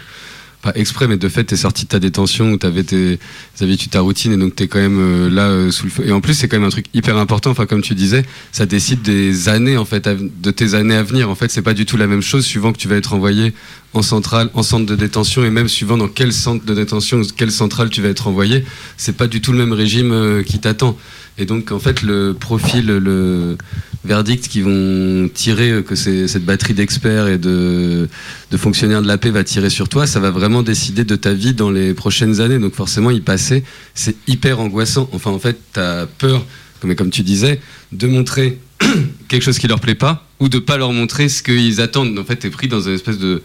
[0.62, 3.18] pas exprès, mais de fait t'es sorti de ta détention t'avais tes,
[3.56, 6.06] tes habitudes, ta routine et donc t'es quand même euh, là euh, sous le feu.
[6.06, 8.66] Et en plus c'est quand même un truc hyper important, enfin comme tu disais, ça
[8.66, 11.30] décide des années en fait, de tes années à venir.
[11.30, 13.54] En fait c'est pas du tout la même chose suivant que tu vas être envoyé
[13.94, 17.52] en centrale, en centre de détention et même suivant dans quel centre de détention quelle
[17.52, 18.64] centrale tu vas être envoyé,
[18.96, 20.96] c'est pas du tout le même régime euh, qui t'attend.
[21.38, 23.56] Et donc en fait le profil, le
[24.04, 28.08] verdict qu'ils vont tirer, que cette batterie d'experts et de,
[28.56, 31.54] fonctionnaires de la paix va tirer sur toi, ça va vraiment décider de ta vie
[31.54, 32.58] dans les prochaines années.
[32.58, 33.62] Donc forcément y passer,
[33.94, 35.08] c'est hyper angoissant.
[35.12, 36.44] Enfin en fait t'as peur,
[36.80, 37.60] comme, comme tu disais,
[37.92, 38.58] de montrer
[39.28, 42.18] quelque chose qui leur plaît pas ou de pas leur montrer ce qu'ils attendent.
[42.18, 43.42] En fait t'es pris dans une espèce de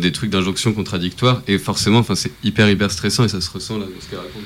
[0.00, 3.76] des trucs d'injonction contradictoire et forcément enfin c'est hyper hyper stressant et ça se ressent
[3.76, 4.42] là dans ce qu'elle raconte.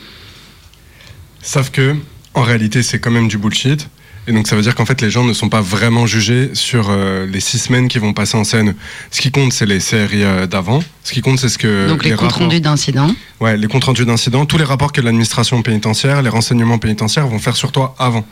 [1.42, 1.94] Sauf que,
[2.38, 3.88] en réalité, c'est quand même du bullshit.
[4.26, 6.88] Et donc, ça veut dire qu'en fait, les gens ne sont pas vraiment jugés sur
[6.90, 8.74] euh, les six semaines qui vont passer en scène.
[9.10, 10.82] Ce qui compte, c'est les séries euh, d'avant.
[11.02, 11.88] Ce qui compte, c'est ce que.
[11.88, 13.10] Donc les, comptes rapports- rendus d'incidents.
[13.40, 17.38] Ouais, les comptes rendus d'incidents, tous les rapports que l'administration pénitentiaire, les renseignements pénitentiaires vont
[17.38, 18.26] faire sur toi avant.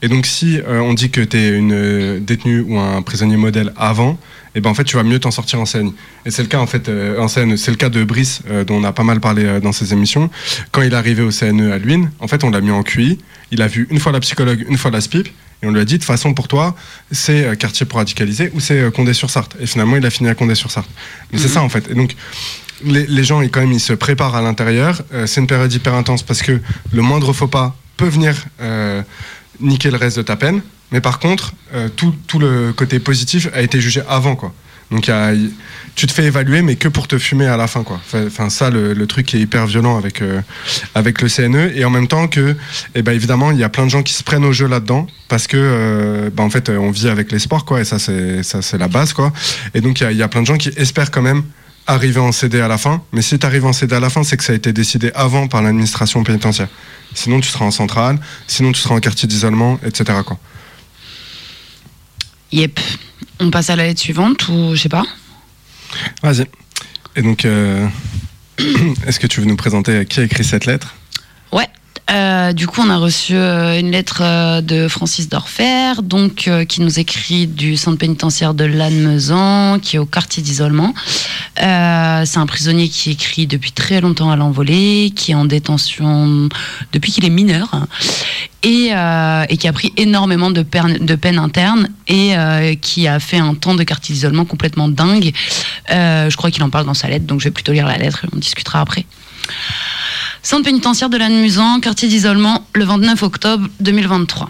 [0.00, 3.36] Et donc, si euh, on dit que tu es une euh, détenue ou un prisonnier
[3.36, 4.18] modèle avant,
[4.54, 5.92] et ben en fait, tu vas mieux t'en sortir en scène.
[6.24, 8.64] Et c'est le cas en fait euh, en scène, c'est le cas de Brice euh,
[8.64, 10.30] dont on a pas mal parlé dans ses émissions.
[10.72, 13.18] Quand il est arrivé au CNE à Luynes, en fait, on l'a mis en QI.
[13.50, 15.28] Il a vu une fois la psychologue, une fois la SPIP.
[15.60, 16.76] Et on lui a dit, de toute façon, pour toi,
[17.10, 19.56] c'est quartier pour radicaliser ou c'est Condé-sur-Sarthe.
[19.58, 20.88] Et finalement, il a fini à Condé-sur-Sarthe.
[21.32, 21.90] Mais c'est ça, en fait.
[21.90, 22.14] Et donc,
[22.84, 25.02] les, les gens, ils, quand même, ils se préparent à l'intérieur.
[25.12, 26.60] Euh, c'est une période hyper intense parce que
[26.92, 29.02] le moindre faux pas peut venir euh,
[29.60, 30.62] niquer le reste de ta peine.
[30.92, 34.52] Mais par contre, euh, tout, tout le côté positif a été jugé avant, quoi.
[34.90, 35.10] Donc,
[35.96, 38.00] tu te fais évaluer, mais que pour te fumer à la fin, quoi.
[38.14, 40.40] Enfin, ça, le, truc qui est hyper violent avec, euh,
[40.94, 41.72] avec le CNE.
[41.76, 42.56] Et en même temps que,
[42.94, 45.06] eh ben, évidemment, il y a plein de gens qui se prennent au jeu là-dedans
[45.28, 47.80] parce que, euh, ben, en fait, on vit avec les sports, quoi.
[47.80, 49.32] Et ça, c'est la base, quoi.
[49.74, 51.42] Et donc, il y, a plein de gens qui espèrent quand même
[51.88, 53.02] arriver en CD à la fin.
[53.12, 55.10] Mais si tu arrives en CD à la fin, c'est que ça a été décidé
[55.14, 56.68] avant par l'administration pénitentiaire.
[57.14, 60.20] Sinon, tu seras en centrale, sinon, tu seras en quartier d'isolement, etc.
[60.24, 60.38] Quoi.
[62.52, 62.78] Yep.
[63.40, 65.04] On passe à la lettre suivante ou je sais pas
[66.22, 66.46] Vas-y.
[67.16, 67.88] Et donc, euh,
[69.06, 70.94] est-ce que tu veux nous présenter qui a écrit cette lettre?
[71.52, 71.68] Ouais.
[72.10, 76.80] Euh, du coup, on a reçu euh, une lettre euh, de Francis Dorfer, donc qui
[76.80, 80.94] nous écrit du centre pénitentiaire de Lannemezan, qui est au quartier d'isolement.
[81.56, 86.48] C'est un prisonnier qui écrit depuis très longtemps à l'envolée, qui est en détention
[86.92, 87.68] depuis qu'il est mineur
[88.62, 88.92] et,
[89.58, 92.34] qui a pris énormément de, peine- de peine interne et
[92.80, 95.32] qui a fait un temps de quartier d'isolement complètement dingue.
[95.88, 98.24] Je crois qu'il en parle dans sa lettre, donc je vais plutôt lire la lettre
[98.24, 99.04] et on discutera après.
[100.48, 104.48] Centre pénitentiaire de Lannemezan, quartier d'isolement, le 29 octobre 2023.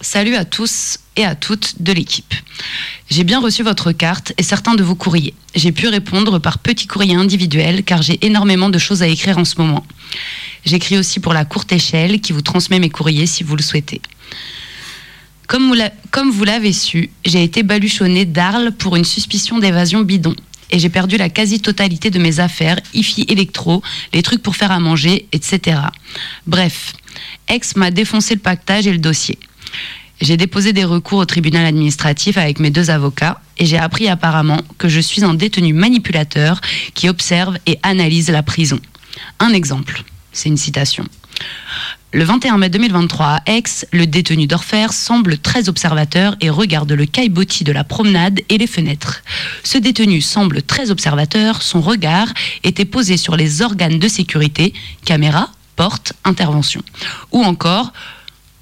[0.00, 2.32] Salut à tous et à toutes de l'équipe.
[3.10, 5.34] J'ai bien reçu votre carte et certains de vos courriers.
[5.56, 9.44] J'ai pu répondre par petits courriers individuels car j'ai énormément de choses à écrire en
[9.44, 9.84] ce moment.
[10.64, 14.00] J'écris aussi pour la courte échelle qui vous transmet mes courriers si vous le souhaitez.
[15.48, 20.36] Comme vous l'avez su, j'ai été baluchonné d'Arles pour une suspicion d'évasion bidon.
[20.72, 23.82] Et j'ai perdu la quasi-totalité de mes affaires, IFI électro,
[24.12, 25.78] les trucs pour faire à manger, etc.
[26.46, 26.94] Bref,
[27.48, 29.38] Ex m'a défoncé le pactage et le dossier.
[30.22, 34.60] J'ai déposé des recours au tribunal administratif avec mes deux avocats et j'ai appris apparemment
[34.78, 36.60] que je suis un détenu manipulateur
[36.94, 38.78] qui observe et analyse la prison.
[39.40, 41.04] Un exemple, c'est une citation.
[42.14, 47.06] Le 21 mai 2023 à Aix, le détenu d'Orfer semble très observateur et regarde le
[47.06, 49.22] caillebotis de la promenade et les fenêtres.
[49.64, 52.28] Ce détenu semble très observateur, son regard
[52.64, 54.74] était posé sur les organes de sécurité,
[55.06, 56.82] caméra, porte, intervention.
[57.30, 57.94] Ou encore,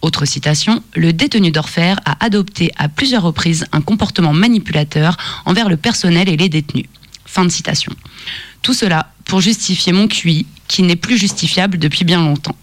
[0.00, 5.76] autre citation, le détenu d'Orfer a adopté à plusieurs reprises un comportement manipulateur envers le
[5.76, 6.86] personnel et les détenus.
[7.24, 7.92] Fin de citation.
[8.62, 12.54] Tout cela pour justifier mon QI, qui n'est plus justifiable depuis bien longtemps.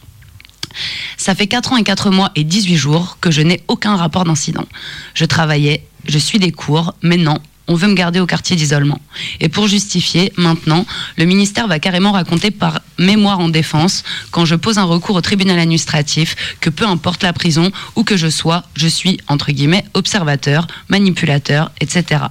[1.18, 4.24] Ça fait 4 ans et 4 mois et 18 jours que je n'ai aucun rapport
[4.24, 4.66] d'incident.
[5.14, 7.38] Je travaillais, je suis des cours, mais non,
[7.68, 9.00] on veut me garder au quartier d'isolement.
[9.40, 10.86] Et pour justifier, maintenant,
[11.18, 15.22] le ministère va carrément raconter par mémoire en défense, quand je pose un recours au
[15.22, 19.86] tribunal administratif, que peu importe la prison, où que je sois, je suis, entre guillemets,
[19.94, 22.22] observateur, manipulateur, etc.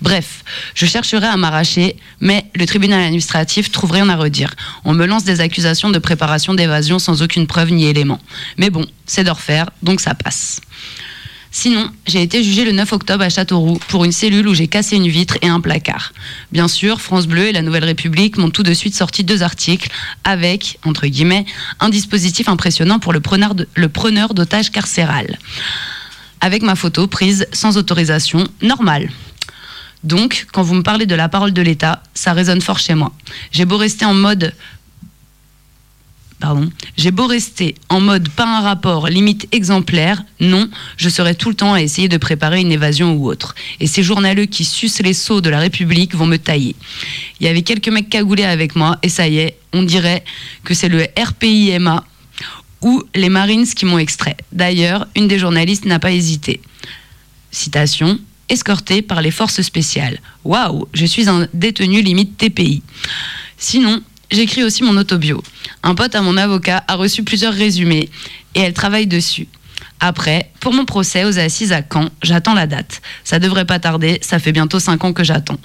[0.00, 4.54] Bref, je chercherai à m'arracher, mais le tribunal administratif trouve rien à redire.
[4.84, 8.20] On me lance des accusations de préparation d'évasion sans aucune preuve ni élément.
[8.58, 10.60] Mais bon, c'est de refaire, donc ça passe.
[11.52, 14.96] Sinon, j'ai été jugé le 9 octobre à Châteauroux pour une cellule où j'ai cassé
[14.96, 16.12] une vitre et un placard.
[16.52, 19.90] Bien sûr, France Bleu et la Nouvelle République m'ont tout de suite sorti deux articles
[20.22, 21.44] avec, entre guillemets,
[21.80, 25.38] un dispositif impressionnant pour le preneur le preneur d'otages carcéral.
[26.40, 29.10] Avec ma photo prise sans autorisation, normale.
[30.04, 33.12] Donc, quand vous me parlez de la parole de l'État, ça résonne fort chez moi.
[33.50, 34.54] J'ai beau rester en mode
[36.40, 36.70] Pardon.
[36.96, 41.54] J'ai beau rester en mode pas un rapport, limite exemplaire, non, je serai tout le
[41.54, 43.54] temps à essayer de préparer une évasion ou autre.
[43.78, 46.74] Et ces journaleux qui sucent les seaux de la République vont me tailler.
[47.38, 50.24] Il y avait quelques mecs cagoulés avec moi, et ça y est, on dirait
[50.64, 52.04] que c'est le RPIMA
[52.80, 54.38] ou les Marines qui m'ont extrait.
[54.50, 56.62] D'ailleurs, une des journalistes n'a pas hésité.
[57.50, 60.20] Citation escorté par les forces spéciales.
[60.44, 62.82] Waouh, je suis un détenu limite TPI.
[63.58, 65.42] Sinon, j'écris aussi mon autobio.
[65.82, 68.08] Un pote à mon avocat a reçu plusieurs résumés
[68.54, 69.48] et elle travaille dessus.
[70.00, 73.02] Après, pour mon procès aux assises à Caen, j'attends la date.
[73.22, 75.58] Ça devrait pas tarder, ça fait bientôt 5 ans que j'attends.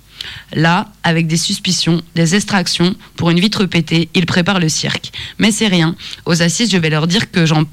[0.53, 5.11] Là, avec des suspicions, des extractions, pour une vitre pétée, ils préparent le cirque.
[5.37, 5.95] Mais c'est rien.
[6.25, 7.63] Aux assises, je vais leur dire que j'en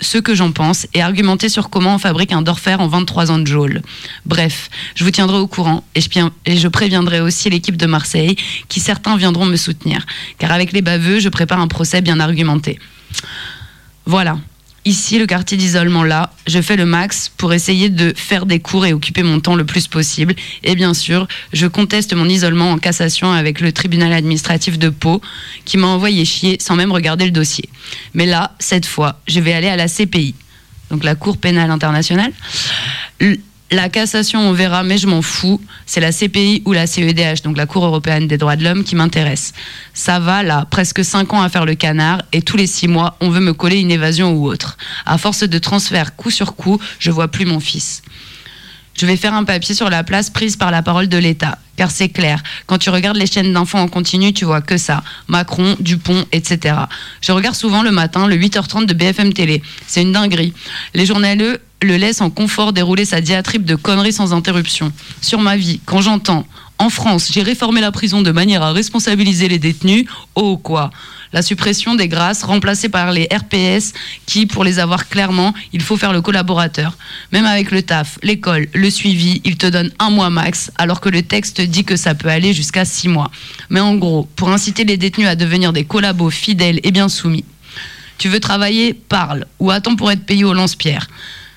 [0.00, 3.38] ce que j'en pense et argumenter sur comment on fabrique un Dorfer en 23 ans
[3.38, 3.82] de geôle.
[4.26, 8.36] Bref, je vous tiendrai au courant et je préviendrai aussi l'équipe de Marseille
[8.68, 10.04] qui certains viendront me soutenir.
[10.38, 12.78] Car avec les baveux, je prépare un procès bien argumenté.
[14.06, 14.38] Voilà.
[14.86, 18.86] Ici, le quartier d'isolement là, je fais le max pour essayer de faire des cours
[18.86, 20.34] et occuper mon temps le plus possible.
[20.64, 25.20] Et bien sûr, je conteste mon isolement en cassation avec le tribunal administratif de Pau,
[25.66, 27.68] qui m'a envoyé chier sans même regarder le dossier.
[28.14, 30.34] Mais là, cette fois, je vais aller à la CPI,
[30.90, 32.32] donc la Cour pénale internationale.
[33.72, 35.60] La cassation, on verra, mais je m'en fous.
[35.86, 38.96] C'est la CPI ou la CEDH, donc la Cour européenne des droits de l'homme, qui
[38.96, 39.52] m'intéresse.
[39.94, 43.16] Ça va, là, presque 5 ans à faire le canard, et tous les 6 mois,
[43.20, 44.76] on veut me coller une évasion ou autre.
[45.06, 48.02] À force de transfert coup sur coup, je vois plus mon fils.
[48.98, 51.56] Je vais faire un papier sur la place prise par la parole de l'État.
[51.76, 55.02] Car c'est clair, quand tu regardes les chaînes d'infos en continu, tu vois que ça.
[55.28, 56.74] Macron, Dupont, etc.
[57.22, 59.62] Je regarde souvent le matin le 8h30 de BFM Télé.
[59.86, 60.52] C'est une dinguerie.
[60.92, 64.92] Les journaleux le laissent en confort dérouler sa diatribe de conneries sans interruption.
[65.20, 66.46] Sur ma vie, quand j'entends
[66.80, 70.90] en France, j'ai réformé la prison de manière à responsabiliser les détenus, oh quoi
[71.34, 73.92] La suppression des grâces remplacée par les RPS
[74.24, 76.96] qui, pour les avoir clairement, il faut faire le collaborateur.
[77.32, 81.10] Même avec le taf, l'école, le suivi, il te donne un mois max, alors que
[81.10, 83.30] le texte dit que ça peut aller jusqu'à six mois.
[83.68, 87.44] Mais en gros, pour inciter les détenus à devenir des collabos fidèles et bien soumis.
[88.16, 89.44] Tu veux travailler Parle.
[89.58, 91.08] Ou attends pour être payé au lance-pierre.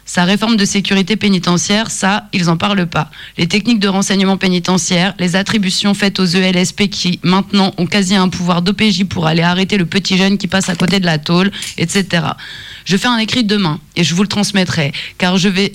[0.05, 3.09] Sa réforme de sécurité pénitentiaire, ça, ils en parlent pas.
[3.37, 8.27] Les techniques de renseignement pénitentiaire, les attributions faites aux ELSP qui, maintenant, ont quasi un
[8.27, 11.51] pouvoir d'OPJ pour aller arrêter le petit jeune qui passe à côté de la tôle,
[11.77, 12.25] etc.
[12.85, 15.73] Je fais un écrit demain et je vous le transmettrai, car je vais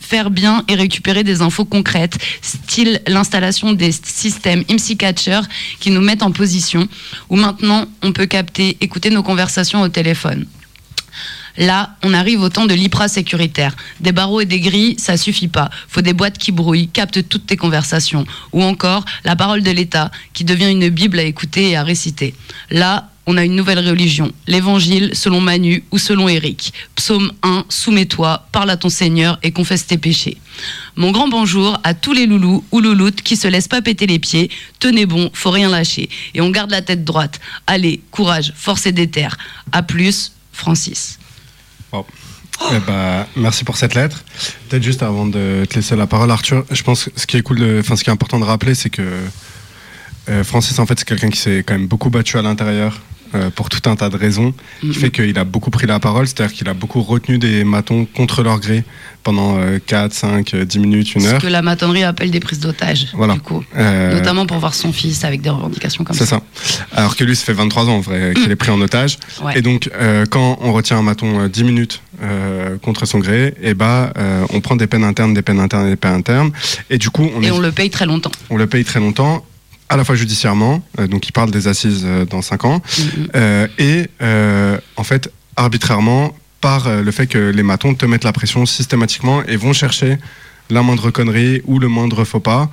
[0.00, 5.40] faire bien et récupérer des infos concrètes, style l'installation des systèmes IMSI Catcher
[5.80, 6.88] qui nous mettent en position,
[7.28, 10.46] où maintenant on peut capter, écouter nos conversations au téléphone.
[11.58, 13.76] Là, on arrive au temps de l'IPRA sécuritaire.
[14.00, 15.70] Des barreaux et des grilles, ça suffit pas.
[15.88, 18.24] Faut des boîtes qui brouillent, captent toutes tes conversations.
[18.52, 22.34] Ou encore, la parole de l'État, qui devient une Bible à écouter et à réciter.
[22.70, 26.72] Là, on a une nouvelle religion, l'évangile selon Manu ou selon Éric.
[26.96, 30.38] Psaume 1, soumets-toi, parle à ton Seigneur et confesse tes péchés.
[30.96, 34.18] Mon grand bonjour à tous les loulous ou louloutes qui se laissent pas péter les
[34.18, 34.50] pieds.
[34.78, 36.08] Tenez bon, faut rien lâcher.
[36.34, 37.38] Et on garde la tête droite.
[37.66, 39.36] Allez, courage, force et déterre.
[39.72, 41.17] À plus, Francis.
[41.94, 44.24] Eh ben, merci pour cette lettre.
[44.68, 47.42] Peut-être juste avant de te laisser la parole, Arthur, je pense que ce qui est
[47.42, 49.02] cool, ce qui est important de rappeler, c'est que
[50.28, 53.00] euh, Francis, en fait, c'est quelqu'un qui s'est quand même beaucoup battu à l'intérieur
[53.34, 56.26] euh, pour tout un tas de raisons, qui fait qu'il a beaucoup pris la parole,
[56.26, 58.84] c'est-à-dire qu'il a beaucoup retenu des matons contre leur gré
[59.24, 61.40] pendant euh, 4, 5, euh, 10 minutes, une Ce heure.
[61.42, 63.34] que la matonnerie appelle des prises d'otages, Voilà.
[63.34, 63.62] du coup.
[63.76, 66.40] Euh, Notamment pour voir son fils avec des revendications comme C'est ça.
[66.56, 66.86] ça.
[66.92, 69.18] Alors que lui, ça fait 23 ans en vrai qu'il est pris en otage.
[69.42, 69.58] Ouais.
[69.58, 72.00] Et donc, euh, quand on retient un maton euh, 10 minutes
[72.82, 75.94] contre son gré, et bah, euh, on prend des peines internes, des peines internes des
[75.96, 76.50] peines internes.
[76.90, 78.32] Et du coup, on, Et est- on le paye très longtemps.
[78.50, 79.44] on le paye très longtemps,
[79.88, 82.82] à la fois judiciairement, euh, donc il parle des assises euh, dans 5 ans,
[83.34, 88.32] euh, et euh, en fait, arbitrairement, par le fait que les matons te mettent la
[88.32, 90.18] pression systématiquement et vont chercher
[90.70, 92.68] la moindre connerie ou le moindre faux pas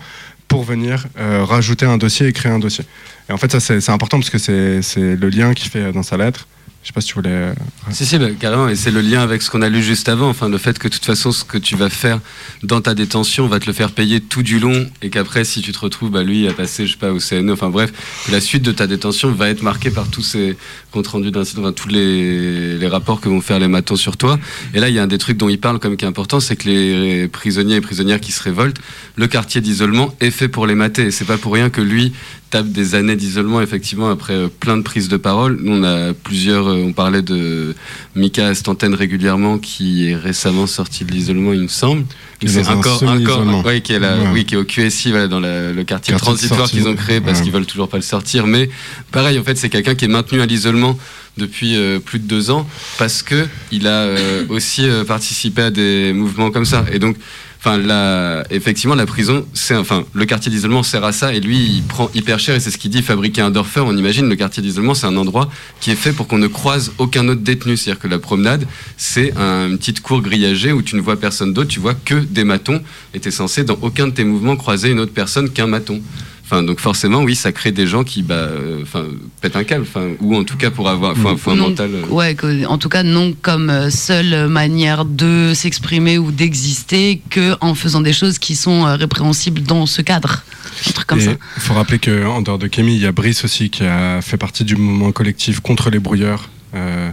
[0.47, 2.84] pour venir euh, rajouter un dossier et créer un dossier.
[3.30, 5.91] Et en fait, ça, c'est c'est important parce que c'est c'est le lien qu'il fait
[5.91, 6.47] dans sa lettre.
[6.86, 7.29] Je sais pas si tu voulais.
[7.31, 7.53] euh,
[7.89, 10.29] Si, si, bah, carrément, et c'est le lien avec ce qu'on a lu juste avant,
[10.29, 12.19] enfin, le fait que de toute façon, ce que tu vas faire
[12.61, 15.61] dans ta détention, on va te le faire payer tout du long, et qu'après, si
[15.63, 17.91] tu te retrouves, bah, lui, à passer, je sais pas, au CNE, enfin bref,
[18.31, 20.57] la suite de ta détention va être marquée par tous ces
[20.91, 24.38] comptes rendus d'incidents, enfin, tous les, les rapports que vont faire les matons sur toi.
[24.75, 26.39] Et là, il y a un des trucs dont il parle, comme qui est important,
[26.39, 28.77] c'est que les prisonniers et prisonnières qui se révoltent,
[29.15, 32.13] le quartier d'isolement est fait pour les mater, et c'est pas pour rien que lui,
[32.56, 35.60] tape des années d'isolement, effectivement, après euh, plein de prises de parole.
[35.62, 37.76] Nous, on a plusieurs, euh, on parlait de
[38.16, 42.06] Mika Stantène régulièrement, qui est récemment sorti de l'isolement, il me semble.
[42.45, 44.28] C'est encore, encore, ouais, qui est là, Ouais.
[44.34, 47.39] oui, qui est au QSI, voilà, dans la- le quartier, transitoire qu'ils ont créé parce
[47.39, 47.43] Ouais.
[47.43, 48.47] qu'ils veulent toujours pas le sortir.
[48.47, 48.70] Mais
[49.12, 50.97] pareil, en fait, c'est quelqu'un qui est maintenu à l'isolement
[51.38, 52.66] depuis euh, plus de deux ans
[52.97, 56.86] parce que il a euh, aussi euh, participé à des mouvements comme ça.
[56.93, 57.18] Et donc,
[57.66, 61.34] enfin, la, effectivement, la prison, c'est enfin, le quartier d'isolement sert à ça.
[61.34, 62.55] Et lui, il prend hyper cher.
[62.55, 63.80] Et c'est ce qu'il dit, fabriquer un Dorfer.
[63.82, 65.49] On imagine le quartier d'isolement, c'est un endroit
[65.80, 67.76] qui est fait pour qu'on ne croise aucun autre détenu.
[67.76, 68.66] C'est-à-dire que la promenade,
[68.97, 72.16] c'est un- une petite cour grillagée où tu ne vois personne d'autre, tu vois que
[72.16, 72.82] des matons.
[73.13, 76.01] Et t'es censé, dans aucun de tes mouvements, croiser une autre personne qu'un maton.
[76.48, 79.06] Enfin, donc forcément, oui, ça crée des gens qui, bah, euh, enfin,
[79.41, 81.70] pètent un câble, enfin, ou en tout cas pour avoir, faut, un- faut un Non,
[81.70, 81.89] mental.
[81.91, 87.20] euh, Ouais, que- en tout cas, non comme euh, seule manière de s'exprimer ou d'exister
[87.32, 90.43] que en faisant des choses qui sont euh, répréhensibles dans ce cadre.
[90.88, 91.32] Un truc comme Et ça.
[91.58, 94.38] Il faut rappeler qu'en dehors de Kémy, il y a Brice aussi qui a fait
[94.38, 97.11] partie du mouvement collectif contre les brouilleurs euh,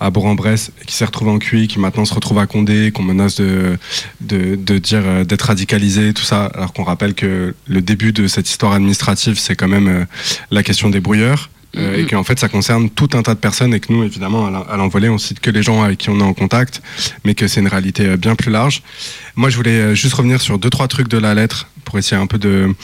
[0.00, 3.36] à Bourg-en-Bresse, qui s'est retrouvé en QI, qui maintenant se retrouve à Condé, qu'on menace
[3.36, 3.78] de,
[4.20, 8.26] de, de dire euh, d'être radicalisé, tout ça, alors qu'on rappelle que le début de
[8.26, 10.04] cette histoire administrative, c'est quand même euh,
[10.50, 11.50] la question des brouilleurs.
[11.76, 12.00] Euh, Mhm.
[12.00, 14.50] Et qu'en fait, ça concerne tout un tas de personnes et que nous, évidemment, à
[14.50, 16.80] l'en- à l'envolée, on cite que les gens avec qui on est en contact,
[17.24, 18.82] mais que c'est une réalité euh, bien plus large.
[19.36, 22.20] Moi, je voulais euh, juste revenir sur deux, trois trucs de la lettre pour essayer
[22.20, 22.74] un peu de,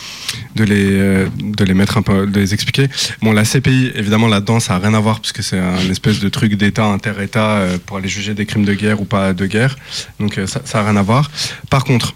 [0.56, 2.88] de, les, euh, de les mettre un peu, de les expliquer.
[3.22, 6.28] Bon, la CPI, évidemment, là-dedans, ça n'a rien à voir puisque c'est un espèce de
[6.28, 9.76] truc d'État, inter-État pour aller juger des crimes de guerre ou pas de guerre.
[10.20, 11.30] Donc, ça n'a rien à voir.
[11.70, 12.14] Par contre,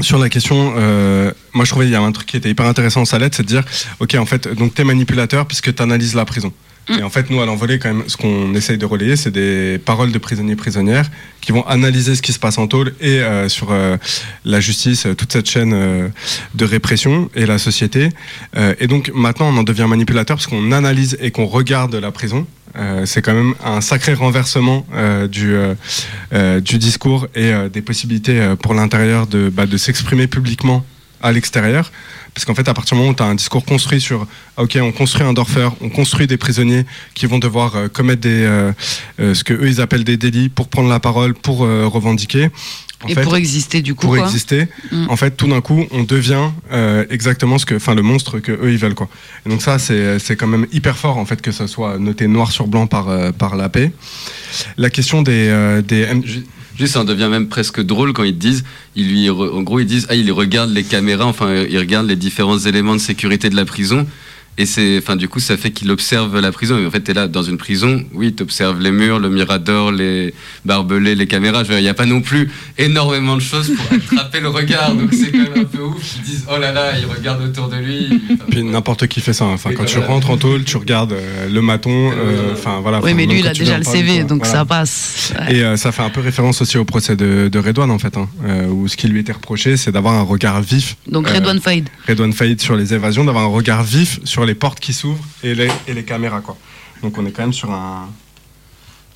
[0.00, 2.66] sur la question, euh, moi je trouvais il y a un truc qui était hyper
[2.66, 3.64] intéressant dans sa lettre, c'est de dire,
[4.00, 6.52] ok en fait, donc t'es manipulateur puisque t'analyses la prison.
[6.88, 9.78] Et en fait, nous, à l'envolée, quand même, ce qu'on essaye de relayer, c'est des
[9.78, 13.48] paroles de prisonniers prisonnières qui vont analyser ce qui se passe en tôle et euh,
[13.48, 13.96] sur euh,
[14.44, 16.08] la justice, toute cette chaîne euh,
[16.54, 18.10] de répression et la société.
[18.56, 22.12] Euh, et donc, maintenant, on en devient manipulateur parce qu'on analyse et qu'on regarde la
[22.12, 22.46] prison.
[22.76, 25.54] Euh, c'est quand même un sacré renversement euh, du,
[26.32, 30.84] euh, du discours et des possibilités pour l'intérieur bah, de s'exprimer publiquement
[31.22, 31.92] à l'extérieur.
[32.34, 34.26] Parce qu'en fait, à partir du moment où tu as un discours construit sur,
[34.56, 38.22] ah, ok, on construit un Dorfer, on construit des prisonniers qui vont devoir euh, commettre
[38.22, 38.72] des, euh,
[39.20, 42.50] euh, ce que eux ils appellent des délits pour prendre la parole, pour euh, revendiquer.
[43.04, 44.06] En Et fait, pour exister, du coup.
[44.06, 44.24] pour quoi.
[44.24, 45.06] exister, Mm.
[45.10, 48.50] en fait, tout d'un coup, on devient euh, exactement ce que, enfin, le monstre que
[48.50, 49.08] eux ils veulent, quoi.
[49.46, 52.26] Et donc ça, c'est c'est quand même hyper fort, en fait, que ça soit noté
[52.26, 53.92] noir sur blanc par euh, par la paix.
[54.76, 56.22] La question des euh, des M-
[56.76, 58.64] Juste, ça en devient même presque drôle quand ils disent,
[58.96, 62.06] ils lui, en gros, ils disent, ah, il regarde les caméras, enfin, euh, il regarde
[62.06, 64.06] les différents éléments de sécurité de la prison.
[64.56, 66.78] Et c'est, enfin, du coup, ça fait qu'il observe la prison.
[66.78, 70.32] Et en fait, t'es là, dans une prison, oui, t'observes les murs, le mirador, les
[70.64, 71.62] barbelés, les caméras.
[71.68, 74.94] Il n'y a pas non plus énormément de choses pour attraper le regard.
[74.94, 76.14] Donc c'est quand même un peu ouf.
[76.18, 78.22] Ils disent, oh là là, il regarde autour de lui.
[78.50, 79.44] Puis n'importe qui fait ça.
[79.46, 82.12] Enfin, Oui, quand tu rentres en tôle, tu regardes euh, le maton.
[82.12, 82.98] euh, Enfin voilà.
[82.98, 84.60] Oui, Enfin, mais lui, il a tu déjà le CV, donc Voilà.
[84.60, 85.32] ça passe.
[85.40, 85.56] Ouais.
[85.56, 88.16] Et euh, ça fait un peu référence aussi au procès de, de Redouane en fait,
[88.16, 90.96] hein, euh, où ce qui lui était reproché, c'est d'avoir un regard vif.
[91.08, 91.88] Donc euh, Redouane Faïd.
[92.08, 95.54] Redouane Faïd sur les évasions, d'avoir un regard vif sur les portes qui s'ouvrent et
[95.54, 96.56] les, et les caméras quoi.
[97.02, 98.08] Donc on est quand même sur un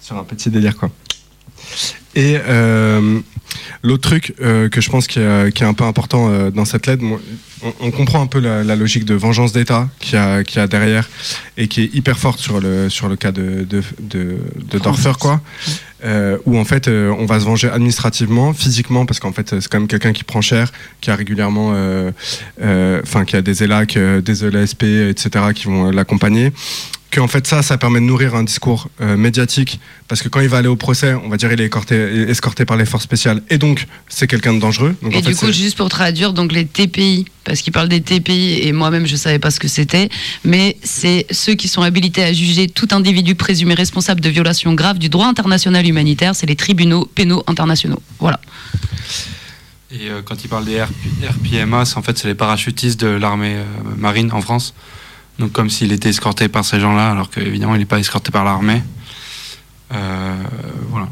[0.01, 0.91] sur un petit délire quoi.
[2.15, 3.21] Et euh,
[3.83, 6.65] l'autre truc euh, que je pense qui est, qui est un peu important euh, dans
[6.65, 7.03] cette lettre,
[7.63, 10.67] on, on comprend un peu la, la logique de vengeance d'État qu'il y, a- a
[10.67, 11.09] derrière
[11.57, 14.39] et qui est hyper forte sur le, sur le cas de, de, de,
[14.71, 15.41] de Dorfer, quoi.
[16.05, 19.81] Euh, où en fait on va se venger administrativement, physiquement, parce qu'en fait c'est quand
[19.81, 20.71] même quelqu'un qui prend cher,
[21.01, 21.75] qui a régulièrement,
[23.03, 26.53] enfin qui a des ELAC, des ELSP, etc., qui vont l'accompagner.
[27.11, 30.41] Que en fait ça, ça permet de nourrir un discours euh, médiatique, parce que quand
[30.41, 31.97] il va aller au procès, on va dire il est escorté,
[32.29, 34.95] escorté par les forces spéciales, et donc c'est quelqu'un de dangereux.
[35.03, 37.89] Donc, Et en fait, du coup, juste pour traduire, donc les TPI, parce qu'il parle
[37.89, 40.11] des TPI et moi-même je savais pas ce que c'était,
[40.45, 44.99] mais c'est ceux qui sont habilités à juger tout individu présumé responsable de violations graves
[44.99, 48.03] du droit international humanitaire, c'est les tribunaux pénaux internationaux.
[48.19, 48.39] Voilà.
[49.91, 50.93] Et euh, quand il parle des RP
[51.23, 53.65] RPMA, c'est en fait c'est les parachutistes de l'armée euh,
[53.97, 54.75] marine en France.
[55.39, 58.45] Donc comme s'il était escorté par ces gens-là, alors qu'évidemment il n'est pas escorté par
[58.45, 58.83] l'armée.
[59.93, 60.35] Euh,
[60.91, 61.09] voilà.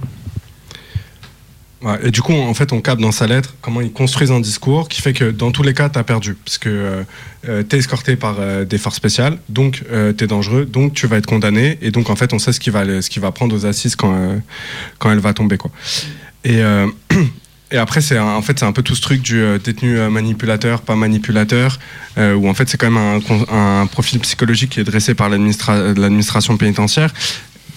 [2.02, 4.88] Et du coup, en fait, on capte dans sa lettre comment ils construisent un discours
[4.88, 6.34] qui fait que dans tous les cas, tu as perdu.
[6.34, 7.02] Parce que euh,
[7.48, 9.84] euh, tu es escorté par euh, des forces spéciales, donc
[10.16, 11.78] tu es dangereux, donc tu vas être condamné.
[11.82, 14.38] Et donc, en fait, on sait ce qui va, prendre aux assises quand, euh,
[15.04, 15.58] elle va tomber.
[15.58, 15.70] Quoi.
[16.44, 16.86] Et, euh,
[17.72, 19.98] et après, c'est un- en fait, c'est un peu tout ce truc du euh, détenu
[19.98, 21.78] euh, manipulateur, pas manipulateur,
[22.18, 25.92] euh, où en fait, c'est quand même un, profil psychologique qui est dressé par l'administra-
[25.98, 27.12] l'administration pénitentiaire.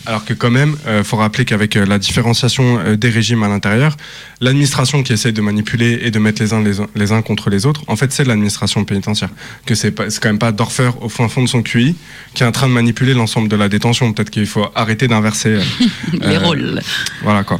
[0.05, 3.95] Alors que quand même, il faut rappeler qu'avec la différenciation des régimes à l'intérieur,
[4.39, 7.49] l'administration qui essaye de manipuler et de mettre les uns, les, uns- les uns contre
[7.49, 9.29] les autres, en fait, c'est l'administration pénitentiaire.
[9.65, 11.95] Que c'est quand même pas Dorfer au fin fond de son QI
[12.33, 14.11] qui est en train de manipuler l'ensemble de la détention.
[14.13, 15.59] Peut-être qu'il faut arrêter d'inverser
[16.21, 16.81] Les rôles.
[17.21, 17.59] Voilà quoi.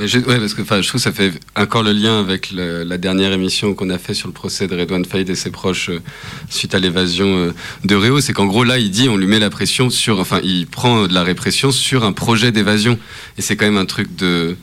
[0.00, 3.32] Je, ouais, parce que je trouve que ça fait encore le lien avec la dernière
[3.32, 6.00] émission qu'on a fait sur le procès de Redouane Faïd et ses proches euh,
[6.48, 8.20] suite à l'évasion euh, de Réau.
[8.20, 10.20] C'est qu'en gros, là, il dit on lui met la pression sur.
[10.20, 12.98] Enfin, il prend de la répression sur un projet d'évasion.
[13.38, 14.56] Et c'est quand même un truc de.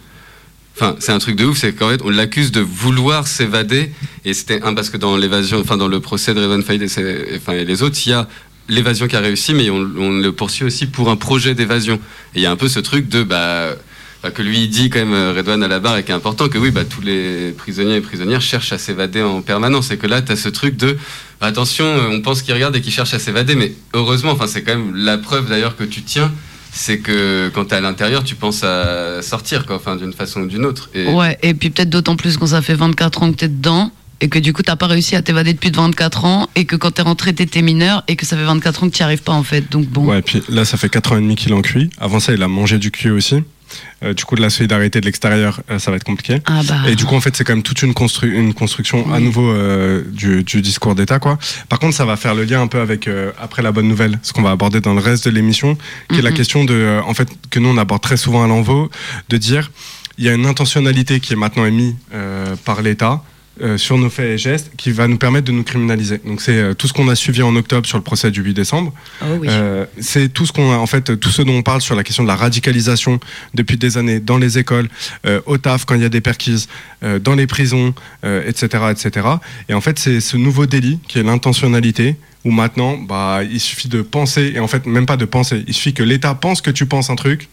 [0.75, 3.91] Enfin, c'est un truc de ouf, c'est qu'en fait, on l'accuse de vouloir s'évader.
[4.23, 7.53] Et c'était un parce que dans l'évasion, enfin, dans le procès de Redouane Faïd et,
[7.53, 8.27] et les autres, il y a
[8.69, 11.95] l'évasion qui a réussi, mais on, le poursuit aussi pour un projet d'évasion.
[12.35, 13.23] Et il y a un peu ce truc de.
[13.23, 13.75] Bah,
[14.31, 16.47] que lui il dit quand même euh, Redouane à la barre et qui est important
[16.47, 20.07] que oui bah tous les prisonniers et prisonnières cherchent à s'évader en permanence et que
[20.07, 20.97] là tu as ce truc de
[21.39, 24.47] bah, attention euh, on pense qu'il regarde et qu'il cherche à s'évader mais heureusement enfin
[24.47, 26.31] c'est quand même la preuve d'ailleurs que tu tiens
[26.71, 30.41] c'est que quand tu es à l'intérieur tu penses à sortir quoi enfin d'une façon
[30.41, 33.31] ou d'une autre et Ouais, et puis peut-être d'autant plus quand ça fait 24 ans
[33.31, 36.25] que t'es dedans et que du coup t'as pas réussi à t'évader depuis de 24
[36.25, 38.95] ans et que quand t'es rentré t'étais mineur et que ça fait 24 ans que
[38.95, 39.71] t'y arrives pas en fait.
[39.71, 40.05] Donc bon.
[40.05, 41.89] Ouais, et puis là, ça fait 4 ans et demi qu'il en cuit.
[41.97, 43.43] Avant ça, il a mangé du cuit aussi.
[44.03, 46.41] Euh, du coup, de la solidarité de l'extérieur, euh, ça va être compliqué.
[46.45, 46.81] Ah bah.
[46.87, 49.49] Et du coup, en fait, c'est quand même toute une, constru- une construction à nouveau
[49.49, 51.37] euh, du, du discours d'État, quoi.
[51.69, 53.09] Par contre, ça va faire le lien un peu avec
[53.39, 55.77] après la bonne nouvelle, ce qu'on va aborder dans le reste de l'émission,
[56.09, 58.89] qui est la question de, en fait, que nous on aborde très souvent à l'envo,
[59.29, 59.71] de dire
[60.17, 61.95] il y a une intentionnalité qui est maintenant émise
[62.65, 63.21] par l'État.
[63.61, 66.19] Euh, sur nos faits et gestes qui va nous permettre de nous criminaliser.
[66.25, 68.53] Donc c'est euh, tout ce qu'on a suivi en octobre sur le procès du 8
[68.53, 68.93] décembre.
[69.21, 69.47] Oh oui.
[69.49, 72.03] Euh, c'est tout ce qu'on a, en fait, tout ce dont on parle sur la
[72.03, 73.19] question de la radicalisation
[73.53, 74.89] depuis des années dans les écoles,
[75.45, 76.67] au taf quand il y a des perquises,
[77.21, 77.93] dans les prisons,
[78.23, 79.27] etc., etc.
[79.69, 83.87] Et en fait, c'est ce nouveau délit qui est l'intentionnalité où maintenant, bah, il suffit
[83.87, 86.71] de penser et en fait même pas de penser, il suffit que l'État pense que
[86.71, 87.49] tu penses un truc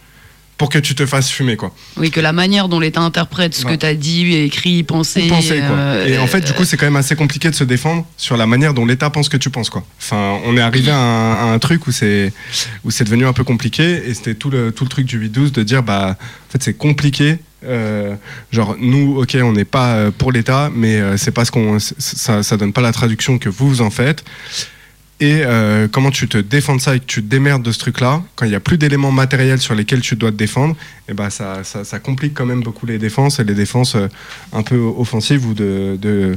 [0.62, 1.74] pour que tu te fasses fumer, quoi.
[1.96, 3.72] Oui, que la manière dont l'État interprète ce Ouais.
[3.72, 5.26] que t'as dit, écrit, pensé.
[5.26, 5.38] Quoi.
[5.40, 8.36] euh, et en fait, du coup, c'est quand même assez compliqué de se défendre sur
[8.36, 9.82] la manière dont l'État pense que tu penses, quoi.
[9.98, 12.32] Enfin, on est arrivé à un, à un truc où c'est
[12.84, 15.50] où c'est devenu un peu compliqué, et c'était tout le tout le truc du 8-12
[15.50, 17.38] de dire, bah, en fait, c'est compliqué.
[17.64, 18.14] euh,
[18.52, 21.94] genre, nous, ok, on n'est pas euh, pour l'État, mais euh, c'est parce qu'on c'est-
[22.00, 24.22] ça, ça donne pas la traduction que vous vous en faites.
[25.22, 27.78] Et euh, comment tu te défends de ça et que tu te démerdes de ce
[27.78, 30.74] truc-là, quand il n'y a plus d'éléments matériels sur lesquels tu dois te défendre,
[31.08, 34.08] et ben ça, ça, ça complique quand même beaucoup les défenses et les défenses euh,
[34.52, 35.96] un peu offensives ou de.
[36.02, 36.36] de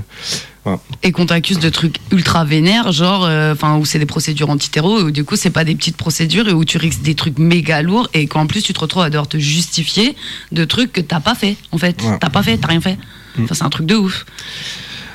[0.63, 0.79] voilà.
[1.01, 5.03] Et qu'on t'accuse de trucs ultra vénères, genre, euh, où c'est des procédures antiterreau, et
[5.03, 7.81] où du coup, c'est pas des petites procédures, et où tu risques des trucs méga
[7.81, 10.15] lourds, et qu'en plus, tu te retrouves à devoir te justifier
[10.51, 11.99] de trucs que t'as pas fait, en fait.
[12.03, 12.19] Ouais.
[12.21, 12.99] T'as pas fait, t'as rien fait.
[13.35, 13.45] Mm.
[13.45, 14.27] Enfin, c'est un truc de ouf.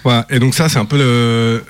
[0.03, 0.27] Voilà.
[0.29, 1.63] Et donc, ça, c'est un peu le-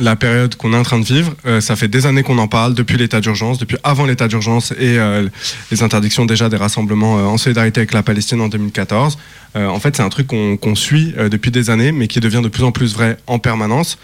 [0.00, 1.34] la période qu'on est en train de vivre.
[1.46, 4.72] Euh, ça fait des années qu'on en parle, depuis l'état d'urgence, depuis avant l'état d'urgence
[4.72, 5.28] et euh,
[5.70, 9.18] les interdictions déjà des rassemblements euh, en solidarité avec la Palestine en 2014.
[9.56, 12.48] Euh, en fait, c'est un truc qu'on suit depuis des années, mais qui devient de
[12.48, 13.98] plus en plus vrai en permanence.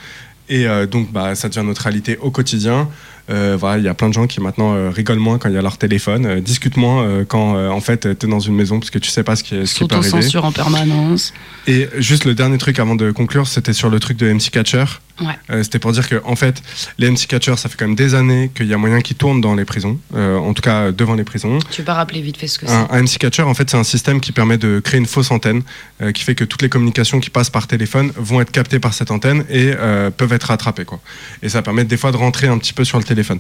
[0.49, 2.89] Et donc, bah, ça devient notre réalité au quotidien.
[3.29, 5.55] Euh, voilà, il y a plein de gens qui maintenant euh, rigolent moins quand il
[5.55, 8.79] y a leur téléphone, euh, discutent moins quand en fait tu es dans une maison
[8.79, 10.11] parce que tu sais pas ce qui, ce qui peut arriver.
[10.11, 11.33] S'auto-censure en permanence.
[11.67, 14.85] Et juste le dernier truc avant de conclure, c'était sur le truc de MC Catcher.
[15.21, 15.35] Ouais.
[15.51, 16.63] Euh, c'était pour dire que en fait,
[16.99, 19.41] les MC Catchers, ça fait quand même des années qu'il y a moyen qu'ils tournent
[19.41, 21.59] dans les prisons, euh, en tout cas devant les prisons.
[21.71, 22.73] Tu peux pas rappeler vite fait ce que c'est.
[22.73, 25.31] Un, un MC Catcher, en fait, c'est un système qui permet de créer une fausse
[25.31, 25.63] antenne,
[26.03, 28.93] euh, qui fait que toutes les communications qui passent par téléphone vont être captées par
[28.95, 29.73] cette antenne et
[30.17, 30.85] peuvent être rattrapées.
[30.85, 31.01] Quoi.
[31.43, 33.39] Et ça permet des fois de rentrer un petit peu sur le téléphone.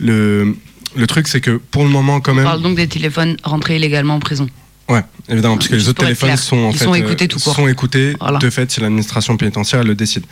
[0.00, 0.56] Le,
[0.94, 2.44] le truc, c'est que pour le moment, quand On même.
[2.44, 4.48] parle donc des téléphones rentrés illégalement en prison.
[4.88, 7.38] Ouais, évidemment, parce que les autres téléphones sont en Ils fait sont euh, écoutés tout
[7.38, 8.38] sont écoutés Voilà.
[8.38, 10.24] de fait si l'administration pénitentiaire le décide.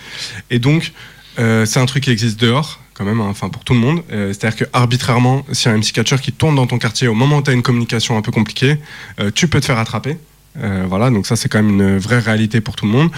[0.50, 0.92] Et donc
[1.38, 4.02] euh, c'est un truc qui existe dehors quand même, hein, enfin pour tout le monde.
[4.12, 7.38] Euh, C'est-à-dire que arbitrairement, si un MC catcher qui tourne dans ton quartier au moment
[7.38, 8.78] où tu as une communication un peu compliquée,
[9.20, 10.16] euh, tu peux te faire attraper.
[10.62, 13.10] Euh, voilà, donc ça c'est quand même une vraie réalité pour tout le monde.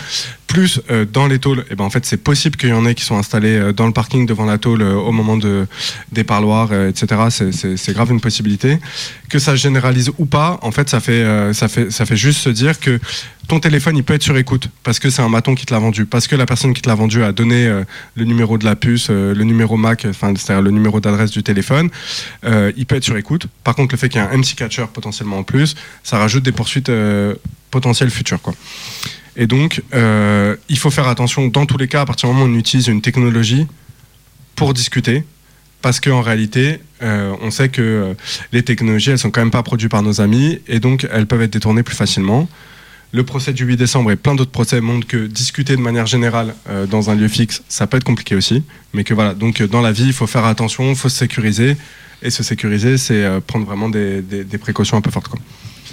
[0.47, 2.95] Plus euh, dans les tôles, eh ben, en fait c'est possible qu'il y en ait
[2.95, 5.67] qui sont installés euh, dans le parking devant la tôle euh, au moment de,
[6.13, 7.21] des parloirs, euh, etc.
[7.77, 8.79] C'est- grave une possibilité.
[9.29, 12.17] Que ça se généralise ou pas, en fait ça fait, euh, ça fait, ça fait
[12.17, 12.99] juste se dire que
[13.47, 15.81] ton téléphone il peut être sur écoute parce que c'est un maton qui te l'a
[15.81, 17.85] vendu, parce que la personne qui te l'a vendu a donné euh,
[18.15, 21.91] le numéro de la puce, euh, le numéro MAC, c'est-à-dire le numéro d'adresse du téléphone,
[22.45, 23.47] euh, il peut être sur écoute.
[23.65, 26.43] Par contre, le fait qu'il y ait un MC catcher potentiellement en plus, ça rajoute
[26.43, 26.91] des poursuites
[27.71, 28.41] potentielles futures.
[29.37, 32.55] Et donc, il faut faire attention dans tous les cas à partir du moment où
[32.55, 33.67] on utilise une technologie
[34.55, 35.25] pour discuter.
[35.83, 38.15] Parce qu'en réalité, on sait que
[38.53, 41.43] les technologies, elles sont quand même pas produites par nos amis et donc elles peuvent
[41.43, 42.49] être détournées plus facilement.
[43.13, 46.55] Le procès du 8 décembre et plein d'autres procès montrent que discuter de manière générale
[46.69, 48.63] euh, dans un lieu fixe, ça peut être compliqué aussi.
[48.93, 51.17] Mais que voilà, donc euh, dans la vie, il faut faire attention, il faut se
[51.19, 51.77] sécuriser.
[52.23, 55.29] Et se sécuriser, c'est euh, prendre vraiment des, des- des précautions un peu fortes.
[55.29, 55.39] Quoi.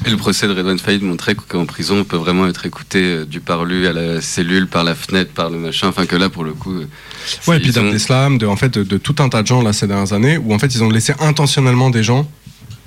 [0.05, 3.41] Et le procès de Redouane Faïd montrait qu'en prison, on peut vraiment être écouté du
[3.41, 5.89] parlu à la cellule, par la fenêtre, par le machin.
[5.89, 6.73] Enfin, que là, pour le coup.
[7.47, 9.61] Ouais, et puis ont- d'Abdeslam, de, en fait, de, de tout un tas de gens
[9.61, 12.27] là, ces dernières années, où en fait, ils ont laissé intentionnellement des gens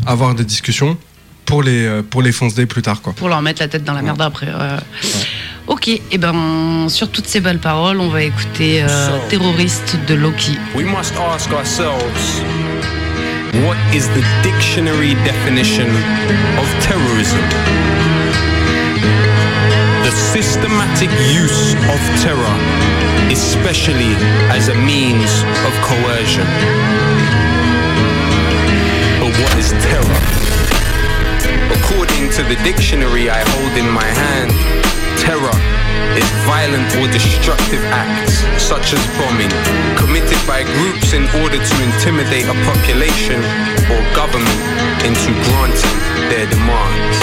[0.06, 0.98] avoir des discussions
[1.46, 3.00] pour les, euh, pour les foncer plus tard.
[3.00, 3.14] Quoi.
[3.14, 4.46] Pour leur mettre la tête dans la merde après.
[4.46, 4.76] ouais.
[5.68, 10.56] Ok, et ben sur toutes ces belles paroles, on va écouter euh, Terroriste de Loki.
[10.76, 12.40] We must ask ourselves
[13.64, 15.88] what is the dictionary definition
[16.56, 17.40] of terrorism?
[20.04, 22.54] The systematic use of terror,
[23.32, 24.14] especially
[24.50, 26.46] as a means of coercion.
[29.18, 30.45] But what is terror?
[32.16, 34.48] According to the dictionary I hold in my hand,
[35.20, 35.52] terror
[36.16, 39.52] is violent or destructive acts, such as bombing,
[40.00, 43.36] committed by groups in order to intimidate a population
[43.92, 44.62] or government
[45.04, 45.98] into granting
[46.32, 47.20] their demands.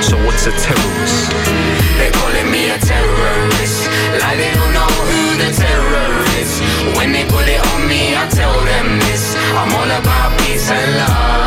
[0.00, 1.36] So what's a terrorist?
[2.00, 3.92] They're calling me a terrorist
[4.24, 6.50] Like they don't know who the terror is
[6.96, 10.96] When they put it on me, I tell them this I'm all about peace and
[10.96, 11.45] love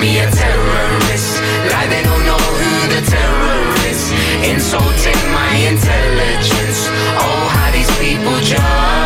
[0.00, 1.40] me a terrorist.
[1.72, 4.00] Like they don't know who the terror is
[4.52, 6.88] Insulting my intelligence.
[7.22, 9.05] Oh, how these People judge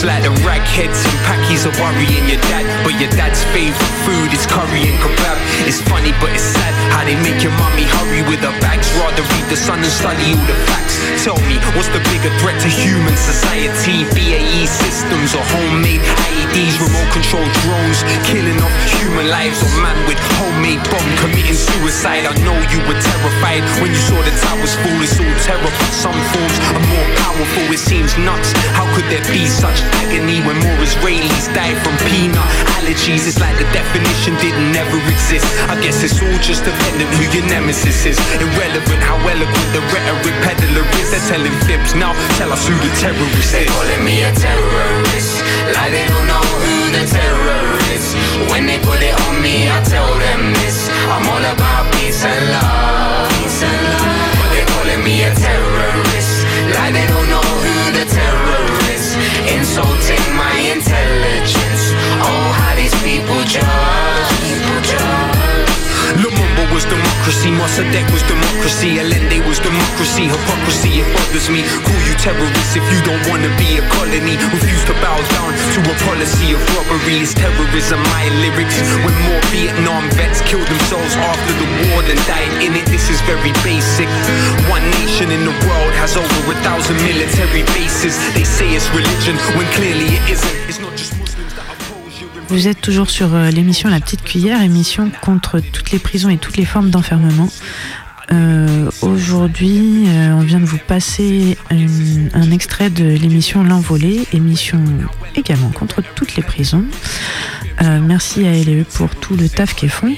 [0.00, 2.64] It seems like the ragheads and packies are worrying your dad.
[2.88, 5.36] But your dad's favourite food is curry and kebab.
[5.68, 8.88] It's funny but it's sad how they make your mummy hurry with her bags.
[8.96, 10.96] Rather read the sun and study all the facts.
[11.20, 14.08] Tell me, what's the bigger threat to human society?
[14.16, 16.00] BAE systems or homemade.
[16.00, 19.60] IEDs Remote control drones killing off human lives.
[19.60, 20.16] Or man with
[21.18, 22.22] committing suicide.
[22.28, 25.94] I know you were terrified when you saw the towers fall It's all terror but
[25.94, 27.64] some forms are more powerful.
[27.74, 32.46] It seems nuts, how could there be such agony When more Israelis die from peanut
[32.78, 33.26] allergies?
[33.26, 35.46] It's like the definition didn't ever exist.
[35.66, 38.18] I guess it's all just dependent who your nemesis is.
[38.38, 41.10] Irrelevant how eloquent the rhetoric peddler is.
[41.10, 43.66] They're telling fibs now, tell us who the terrorist is.
[43.66, 45.42] Calling me a terrorist.
[45.74, 47.80] Like they don't know who the terror
[48.50, 50.88] When they put it on me, I tell them this.
[51.10, 53.30] I'm all about peace and love.
[53.38, 54.34] Peace and love.
[54.40, 56.34] But they're calling me a terrorist.
[56.74, 59.16] Like they don't know who the terror is
[59.56, 61.84] Insulting my intelligence.
[62.22, 64.19] Oh, how these people judge
[67.20, 71.60] democracy, Mossadegh was democracy, Allende was democracy, hypocrisy, it bothers me.
[71.84, 74.40] Call you terrorists if you don't wanna be a colony.
[74.56, 77.20] Refuse to bow down to a policy of robbery.
[77.20, 78.80] It's terrorism, my lyrics.
[79.04, 83.20] When more Vietnam vets killed themselves after the war than died in it, this is
[83.28, 84.08] very basic.
[84.72, 88.16] One nation in the world has over a thousand military bases.
[88.32, 90.69] They say it's religion when clearly it isn't.
[92.50, 96.36] Vous êtes toujours sur euh, l'émission La Petite Cuillère, émission contre toutes les prisons et
[96.36, 97.48] toutes les formes d'enfermement.
[98.32, 104.82] Euh, Aujourd'hui, euh, on vient de vous passer un extrait de l'émission L'Envolée, émission
[105.36, 106.84] également contre toutes les prisons.
[107.82, 110.14] Euh, merci à LE pour tout le taf qu'ils font.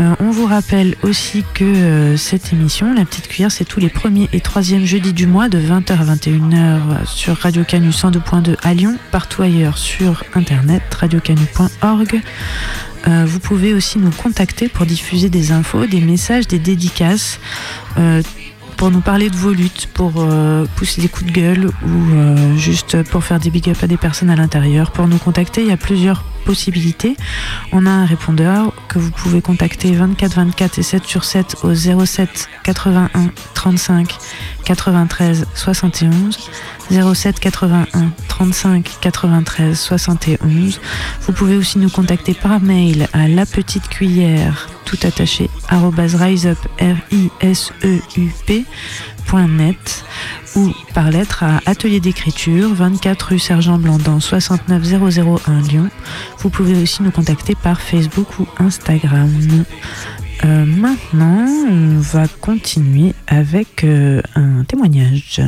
[0.00, 3.90] Euh, on vous rappelle aussi que euh, cette émission, La Petite Cuillère, c'est tous les
[3.90, 8.72] premiers et troisièmes jeudis du mois de 20h à 21h sur Radio Canu 102.2 à
[8.72, 12.20] Lyon, partout ailleurs sur internet, radiocanu.org.
[13.04, 17.40] Vous pouvez aussi nous contacter pour diffuser des infos, des messages, des dédicaces,
[18.82, 22.56] pour nous parler de vos luttes, pour euh, pousser des coups de gueule ou euh,
[22.56, 24.90] juste pour faire des big up à des personnes à l'intérieur.
[24.90, 27.16] Pour nous contacter, il y a plusieurs possibilités.
[27.70, 32.48] On a un répondeur vous pouvez contacter 24 24 et 7 sur 7 au 07
[32.64, 33.08] 81
[33.54, 34.16] 35
[34.64, 36.38] 93 71
[36.90, 37.86] 07 81
[38.28, 40.80] 35 93 71.
[41.22, 46.16] Vous pouvez aussi nous contacter par mail à la petite cuillère tout attaché arobase
[50.56, 55.88] ou par lettre à atelier d'écriture 24 rue Sergent Blandan 69 001 Lyon.
[56.38, 59.30] Vous pouvez aussi nous contacter par Facebook ou Instagram.
[60.44, 65.40] euh, maintenant, on va continuer avec euh, un témoignage.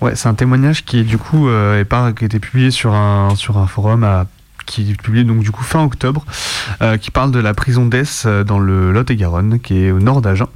[0.00, 3.58] Ouais, c'est un témoignage qui du coup euh, qui a été publié sur un sur
[3.58, 4.06] un forum
[4.64, 6.24] qui est publié donc du coup fin octobre,
[7.00, 7.88] qui parle de la prison
[8.26, 10.48] euh, dans le Lot-et-Garonne, qui est au nord d'Agen.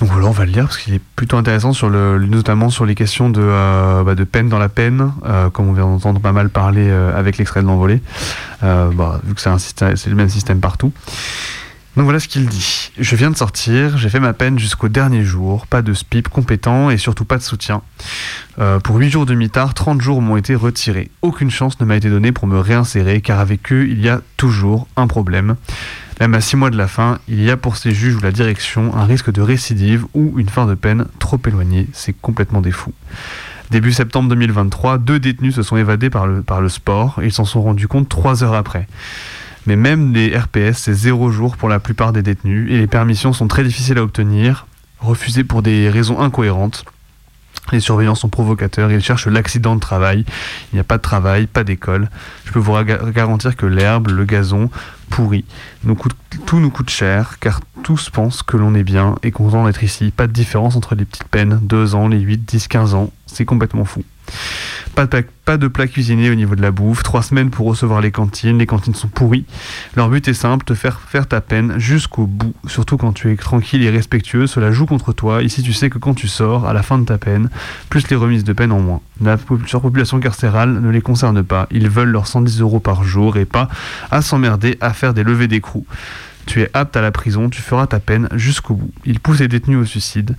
[0.00, 2.86] Donc voilà, on va le lire parce qu'il est plutôt intéressant sur le, notamment sur
[2.86, 6.32] les questions de, euh, bah, peine dans la peine, euh, comme on vient d'entendre pas
[6.32, 8.00] mal parler euh, avec l'extrait de l'envolée,
[8.62, 10.92] bah, vu que c'est le même système partout.
[11.96, 12.92] Donc voilà ce qu'il dit.
[12.98, 16.88] Je viens de sortir, j'ai fait ma peine jusqu'au dernier jour, pas de SPIP compétent
[16.88, 17.82] et surtout pas de soutien.
[18.84, 21.10] Pour 8 jours de mitard, 30 jours m'ont été retirés.
[21.20, 24.20] Aucune chance ne m'a été donnée pour me réinsérer car avec eux, il y a
[24.36, 25.56] toujours un problème.
[26.20, 28.30] Même à 6 mois de la fin, il y a pour ces juges ou la
[28.30, 31.86] direction un risque de récidive ou une fin de peine trop éloignée.
[31.94, 32.92] C'est complètement des fous.
[33.70, 37.88] Début septembre 2023, deux détenus se sont évadés par le, sport ils s'en sont rendus
[37.88, 38.86] compte 3 heures après.
[39.66, 43.32] Mais même les RPS, c'est zéro jour pour la plupart des détenus et les permissions
[43.32, 44.66] sont très difficiles à obtenir,
[44.98, 46.84] refusées pour des raisons incohérentes.
[47.72, 50.24] Les surveillants sont provocateurs, ils cherchent l'accident de travail.
[50.72, 52.08] Il n'y a pas de travail, pas d'école.
[52.44, 52.74] Je peux vous
[53.12, 54.70] garantir que l'herbe, le gazon,
[55.08, 55.44] pourri,
[56.46, 60.12] tout nous coûte cher, car tous pensent que l'on est bien et content d'être ici.
[60.14, 63.10] Pas de différence entre les petites peines, 2 ans, les 8, 10, 15 ans.
[63.26, 64.04] C'est complètement fou.
[65.44, 68.58] Pas de, plat cuisiné au niveau de la bouffe, trois semaines pour recevoir les cantines,
[68.58, 69.46] les cantines sont pourries.
[69.96, 73.36] Leur but est simple, te faire faire ta peine jusqu'au bout, surtout quand tu es
[73.36, 75.42] tranquille et respectueux, cela joue contre toi.
[75.42, 77.48] Ici tu sais que quand tu sors, à la fin de ta peine,
[77.88, 79.00] plus les remises de peine en moins.
[79.22, 83.36] La po- surpopulation carcérale ne les concerne pas, ils veulent leurs 110 euros par jour
[83.38, 83.68] et pas
[84.10, 85.86] à s'emmerder à faire des levées d'écrou.
[86.46, 88.92] Tu es apte à la prison, tu feras ta peine jusqu'au bout.
[89.04, 90.36] Ils poussent les détenus au suicide.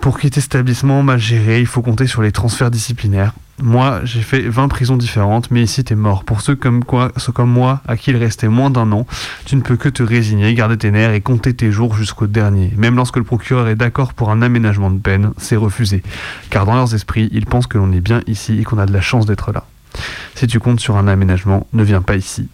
[0.00, 3.32] Pour quitter cet établissement mal géré, il faut compter sur les transferts disciplinaires.
[3.62, 6.24] Moi, j'ai fait 20 prisons différentes, mais ici, t'es mort.
[6.24, 6.84] Pour ceux comme,
[7.16, 9.06] ceux comme moi, à qui il restait moins d'un an,
[9.46, 12.72] tu ne peux que te résigner, garder tes nerfs et compter tes jours jusqu'au dernier.
[12.76, 16.02] Même lorsque le procureur est d'accord pour un aménagement de peine, c'est refusé.
[16.50, 18.92] Car dans leurs esprits, ils pensent que l'on est bien ici et qu'on a de
[18.92, 19.64] la chance d'être là.
[20.34, 22.48] Si tu comptes sur un aménagement, ne viens pas ici.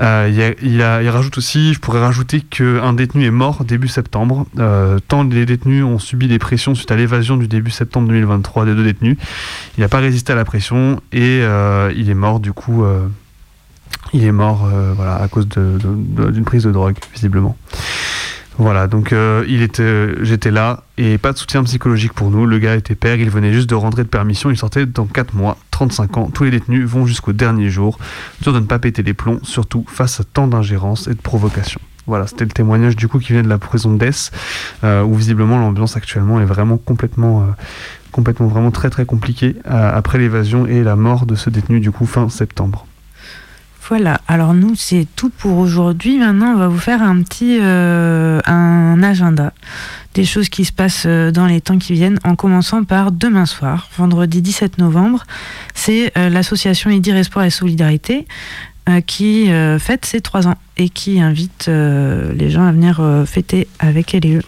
[0.00, 4.46] Euh, il, rajoute aussi, je pourrais rajouter qu'un détenu est mort début septembre.
[4.58, 8.64] Euh, tant les détenus ont subi des pressions suite à l'évasion du début septembre 2023
[8.64, 9.16] des deux détenus.
[9.76, 12.84] Il n'a pas résisté à la pression et euh, il est mort du coup.
[12.84, 13.06] euh,
[14.12, 17.56] il est mort voilà, à cause d'une prise de drogue, visiblement.
[18.58, 22.46] Voilà, donc euh, il était, j'étais là et pas de soutien psychologique pour nous.
[22.46, 25.34] Le gars était père, il venait juste de rentrer de permission, il sortait dans 4
[25.34, 26.30] mois, 35 ans.
[26.32, 27.98] Tous les détenus vont jusqu'au dernier jour,
[28.42, 31.80] dur de ne pas péter les plombs, surtout face à tant d'ingérence et de provocation.
[32.06, 34.32] Voilà, c'était le témoignage du coup qui vient de la prison d'Ess,
[34.82, 37.44] euh, où visiblement l'ambiance actuellement est vraiment complètement, euh,
[38.10, 41.92] complètement vraiment très très compliquée euh, après l'évasion et la mort de ce détenu du
[41.92, 42.86] coup fin septembre.
[43.90, 46.16] Voilà, alors nous c'est tout pour aujourd'hui.
[46.16, 48.40] Maintenant on va vous faire un petit euh,
[49.02, 49.52] agenda
[50.14, 53.46] des choses qui se passent euh, dans les temps qui viennent, en commençant par demain
[53.46, 55.24] soir, vendredi 17 novembre.
[55.74, 58.28] C'est euh, l'association Idir Espoir et Solidarité
[59.06, 64.26] qui fête ses trois ans et qui invite les gens à venir fêter avec elle
[64.26, 64.42] et eux.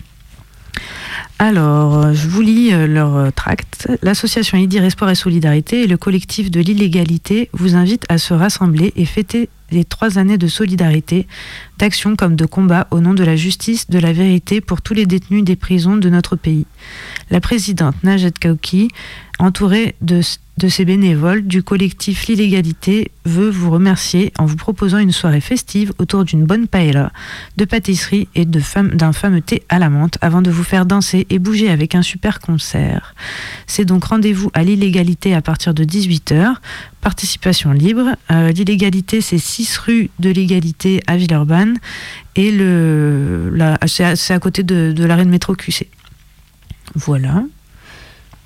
[1.39, 3.89] Alors, euh, je vous lis euh, leur euh, tract.
[4.03, 8.93] L'association Idir Espoir et Solidarité et le collectif de l'illégalité vous invitent à se rassembler
[8.97, 11.27] et fêter les trois années de solidarité,
[11.79, 15.07] d'action comme de combat au nom de la justice, de la vérité pour tous les
[15.07, 16.67] détenus des prisons de notre pays.
[17.31, 18.89] La présidente Najat Kaouki,
[19.39, 20.21] entourée de,
[20.59, 25.93] de ses bénévoles du collectif L'illégalité, veut vous remercier en vous proposant une soirée festive
[25.99, 27.13] autour d'une bonne paella,
[27.57, 31.39] de pâtisserie et d'un fameux thé à la menthe avant de vous faire danser et
[31.39, 33.15] bouger avec un super concert.
[33.67, 36.55] C'est donc rendez-vous à l'illégalité à partir de 18h.
[37.01, 38.17] Participation libre.
[38.31, 41.79] Euh, l'illégalité, c'est 6 rue de l'égalité à Villeurbanne.
[42.37, 42.51] Et
[43.87, 45.89] c'est à côté de, de l'arrêt de métro QC.
[46.95, 47.45] Voilà.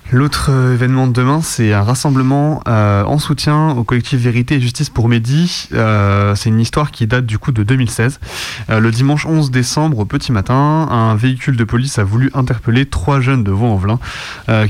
[0.09, 4.61] L'autre euh, événement de demain, c'est un rassemblement euh, en soutien au collectif Vérité et
[4.61, 5.67] Justice pour Mehdi.
[5.73, 8.21] Euh, c'est une histoire qui date du coup de 2016.
[8.69, 12.85] Euh, le dimanche 11 décembre, au petit matin, un véhicule de police a voulu interpeller
[12.85, 13.99] trois jeunes de Vaux-en-Velin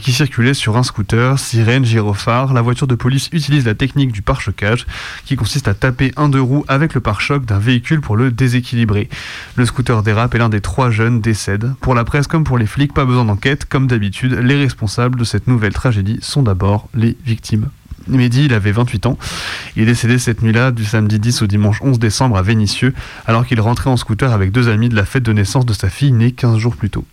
[0.01, 2.53] qui circulaient sur un scooter, sirène, gyrophare.
[2.53, 4.87] La voiture de police utilise la technique du pare-choquage
[5.25, 9.07] qui consiste à taper un deux roues avec le pare-choc d'un véhicule pour le déséquilibrer.
[9.55, 11.73] Le scooter dérape et l'un des trois jeunes décède.
[11.79, 13.65] Pour la presse comme pour les flics, pas besoin d'enquête.
[13.65, 17.69] Comme d'habitude, les responsables cette nouvelle tragédie sont d'abord les victimes.
[18.15, 19.17] Mehdi, il avait 28 ans.
[19.75, 22.93] Il est décédé cette nuit-là, du samedi 10 au dimanche 11 décembre à Vénissieux,
[23.25, 25.89] alors qu'il rentrait en scooter avec deux amis de la fête de naissance de sa
[25.89, 27.05] fille née 15 jours plus tôt.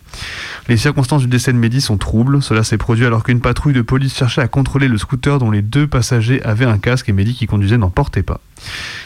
[0.67, 2.41] Les circonstances du décès de Mehdi sont troubles.
[2.41, 5.61] Cela s'est produit alors qu'une patrouille de police cherchait à contrôler le scooter dont les
[5.61, 8.39] deux passagers avaient un casque et Mehdi qui conduisait n'en portait pas.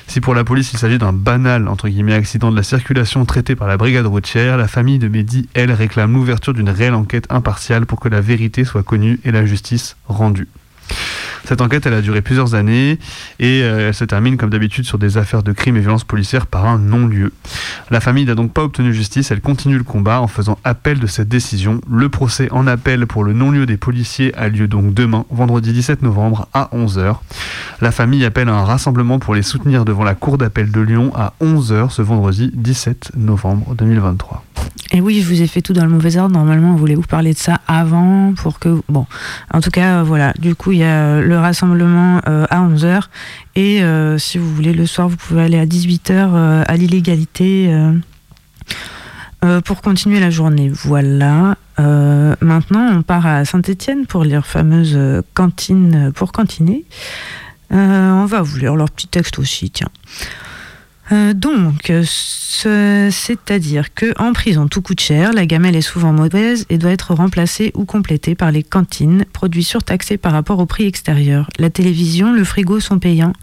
[0.07, 3.55] Si pour la police il s'agit d'un banal entre guillemets accident de la circulation traité
[3.55, 7.85] par la brigade routière, la famille de Mehdi, elle, réclame l'ouverture d'une réelle enquête impartiale
[7.85, 10.47] pour que la vérité soit connue et la justice rendue.
[11.45, 12.99] Cette enquête, a duré plusieurs années
[13.39, 16.45] et euh, elle se termine comme d'habitude sur des affaires de crimes et violences policières
[16.45, 17.33] par un non-lieu.
[17.89, 21.07] La famille n'a donc pas obtenu justice, elle continue le combat en faisant appel de
[21.07, 21.81] cette décision.
[21.89, 26.03] Le procès en appel pour le non-lieu des policiers a lieu donc demain, vendredi 17
[26.03, 27.15] novembre à 11h.
[27.81, 31.11] La famille appelle à un rassemblement pour les soutenir devant la cour d'appel de Lyon
[31.15, 34.43] à 11h ce vendredi 17 novembre 2023.
[34.91, 36.34] Et oui, je vous ai fait tout dans le mauvais ordre.
[36.34, 38.82] Normalement, on voulait vous parler de ça avant pour que.
[38.89, 39.05] Bon,
[39.53, 40.34] en tout cas, euh, voilà.
[40.39, 43.03] Du coup, il y a euh, le rassemblement euh, à 11h.
[43.55, 43.82] Et
[44.18, 47.70] si vous voulez, le soir, vous pouvez aller à 18h euh, à l'illégalité
[49.66, 50.70] pour continuer la journée.
[50.70, 51.55] Voilà.
[51.78, 56.86] Maintenant, on part à Saint-Étienne pour lire fameuse euh, cantine pour cantiner.
[57.72, 59.89] On va vous lire leur petit texte aussi, tiens.
[61.12, 66.66] Euh, donc, ce- c'est-à-dire que en prison tout coûte cher, la gamelle est souvent mauvaise
[66.70, 70.86] et doit être remplacée ou complétée par les cantines, produits surtaxés par rapport au prix
[70.86, 71.49] extérieur.
[71.57, 73.34] La télévision, le frigo sont payants,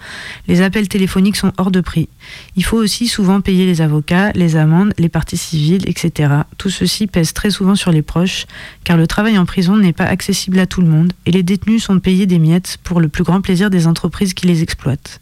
[0.47, 2.09] les appels téléphoniques sont hors de prix.
[2.55, 6.33] Il faut aussi souvent payer les avocats, les amendes, les parties civiles, etc.
[6.59, 8.47] Tout ceci pèse très souvent sur les proches,
[8.85, 11.83] car le travail en prison n'est pas accessible à tout le monde et les détenus
[11.83, 15.21] sont payés des miettes pour le plus grand plaisir des entreprises qui les exploitent.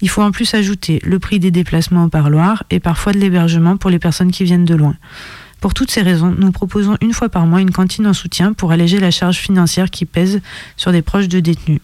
[0.00, 3.76] Il faut en plus ajouter le prix des déplacements au parloir et parfois de l'hébergement
[3.76, 4.96] pour les personnes qui viennent de loin.
[5.60, 8.70] Pour toutes ces raisons, nous proposons une fois par mois une cantine en soutien pour
[8.70, 10.42] alléger la charge financière qui pèse
[10.76, 11.80] sur des proches de détenus.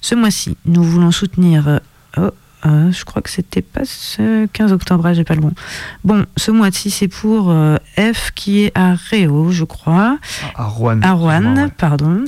[0.00, 1.66] Ce mois-ci, nous voulons soutenir.
[1.66, 1.78] euh,
[2.16, 2.30] oh,
[2.64, 5.52] euh, je crois que c'était pas ce 15 octobre, ah, j'ai pas le bon.
[6.04, 10.18] Bon, ce mois-ci, c'est pour euh, F qui est à Réau, je crois.
[10.54, 11.00] À Rouen.
[11.02, 12.24] À Rouen, pardon.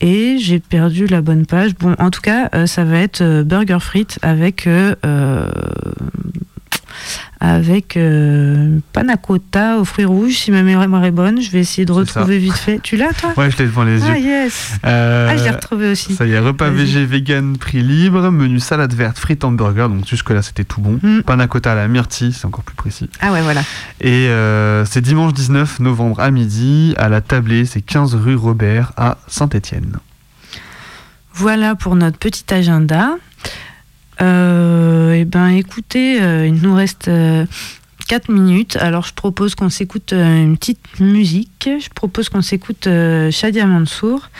[0.00, 1.74] Et j'ai perdu la bonne page.
[1.74, 4.92] Bon, en tout cas, euh, ça va être euh, burger frites avec euh,
[7.40, 10.34] avec euh, panna cotta aux fruits rouges.
[10.34, 12.80] Si ma mémoire est bonne, je vais essayer de retrouver vite fait.
[12.82, 13.32] Tu l'as toi?
[13.36, 14.10] Ouais, je l'ai devant les yeux.
[14.10, 14.72] Ah yes.
[14.86, 16.14] Euh, Ah, je l'ai retrouvé aussi.
[16.14, 20.42] Ça y est, repas végé, vegan, prix libre, menu salade verte, frites hamburger, donc jusque-là
[20.42, 20.98] c'était tout bon.
[21.02, 21.22] Mm.
[21.22, 23.10] Panna cotta à la myrtille, c'est encore plus précis.
[23.20, 23.60] Ah ouais, voilà.
[24.00, 28.92] Et euh, c'est dimanche 19 novembre à midi, à la Tablée, c'est 15 rue Robert
[28.96, 29.96] à Saint-Étienne.
[31.34, 33.16] Voilà pour notre petit agenda.
[34.20, 37.10] Euh, et ben écoutez, euh, il nous reste
[38.06, 38.76] 4 minutes.
[38.76, 41.68] Alors je propose qu'on s'écoute euh, une petite musique.
[41.80, 44.30] Je propose qu'on s'écoute euh, Shadia Mansour,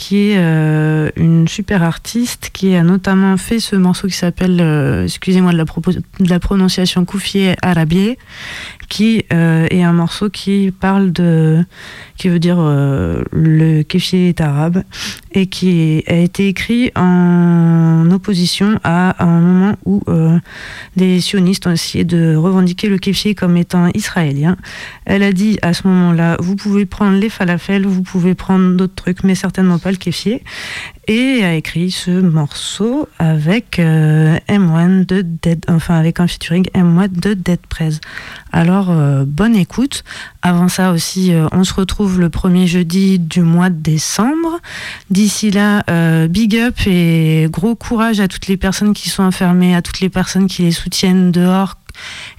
[0.00, 5.04] qui est euh, une super artiste, qui a notamment fait ce morceau qui s'appelle, euh,
[5.04, 8.16] excusez-moi de la, de la prononciation, Koufié Arabier,
[8.88, 11.62] qui euh, est un morceau qui parle de,
[12.16, 14.84] qui veut dire le kéfier est arabe,
[15.32, 20.02] et qui a été écrit en opposition à un moment où
[20.96, 24.56] des sionistes ont essayé de revendiquer le kéfier comme étant israélien.
[25.04, 28.96] Elle a dit à ce moment-là, vous pouvez prendre les falafels, vous pouvez prendre d'autres
[28.96, 30.42] trucs, mais certainement pas kéfier.
[31.12, 37.08] Et a écrit ce morceau avec euh, M1 de Dead, enfin avec un featuring M1
[37.08, 37.94] de Dead Prez.
[38.52, 40.04] Alors euh, bonne écoute.
[40.42, 44.60] Avant ça aussi, euh, on se retrouve le premier jeudi du mois de décembre.
[45.10, 45.82] D'ici là,
[46.28, 50.10] big up et gros courage à toutes les personnes qui sont enfermées, à toutes les
[50.10, 51.76] personnes qui les soutiennent dehors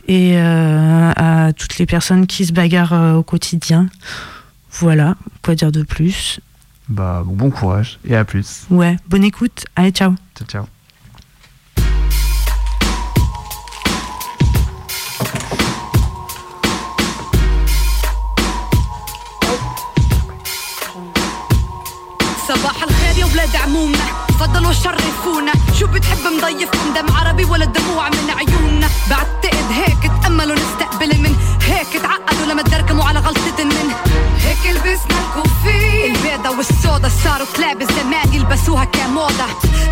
[0.08, 3.88] et à toutes les personnes qui se bagarrent au quotidien.
[4.72, 6.40] Voilà, quoi dire de plus?
[6.91, 8.67] Bah bon, bon courage et à plus.
[8.71, 9.67] Ouais, bonne écoute.
[9.75, 10.15] Allez, ciao.
[10.37, 10.67] Ciao, ciao.
[22.49, 28.30] صباح الخير يا ولاد عمومنا تفضلوا شرفونا شو بتحب مضيفكم دم عربي ولا دموع من
[28.30, 33.92] عيوننا؟ بعتقد هيك تأملوا نستقبل من هيك تعقدوا لما تدركموا على غلطة من
[34.40, 36.06] هيك لبسنا الكوفي.
[36.08, 39.46] البيضة والسودا صاروا كلاب الزمان يلبسوها كموضة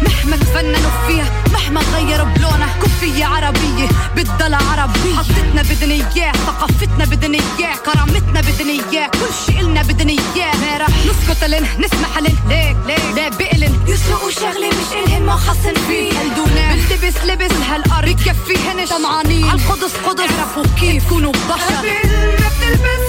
[0.04, 5.16] مهما تفننوا فيها مهما غيروا بلونها كوفية عربية بتضل عربية.
[5.18, 10.56] حطتنا بدنا إياه ثقافتنا بدنا إياه كرامتنا بدنا إياه كل شي إلنا بدنا إياه.
[10.56, 12.36] ما رح نسكت لن نسمح لن.
[12.50, 13.16] ليك ليك.
[13.16, 16.12] لا بقلن يسرقوا شغلة مش إلهن ما خصن فيه.
[16.20, 20.32] هالدونا بنلبس لبس هالأرض بكفيهن طمعانين عالقدس قدس.
[20.40, 21.76] اعرفوا كيف كونوا بشر.
[21.76, 21.90] قبل
[22.42, 23.09] ما كوفي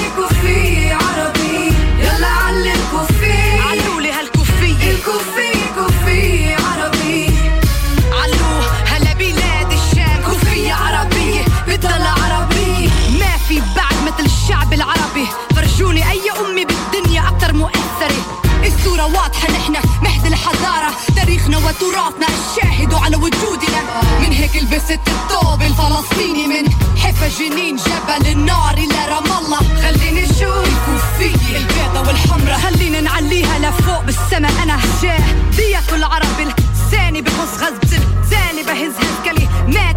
[18.81, 19.73] الصورة واضحة نحن
[20.03, 23.81] مهد الحضارة تاريخنا وتراثنا الشاهد على وجودنا.
[24.19, 29.59] من هيك لبست الثوب الفلسطيني من حفا جنين جبل النار إلى رام الله.
[29.81, 35.23] خليني نشوف الكوفية البيضة والحمرة خليني نعليها لفوق بالسما أنا جاه
[35.57, 39.30] دية العرب الثاني بخص غزة الثاني بهز هزكة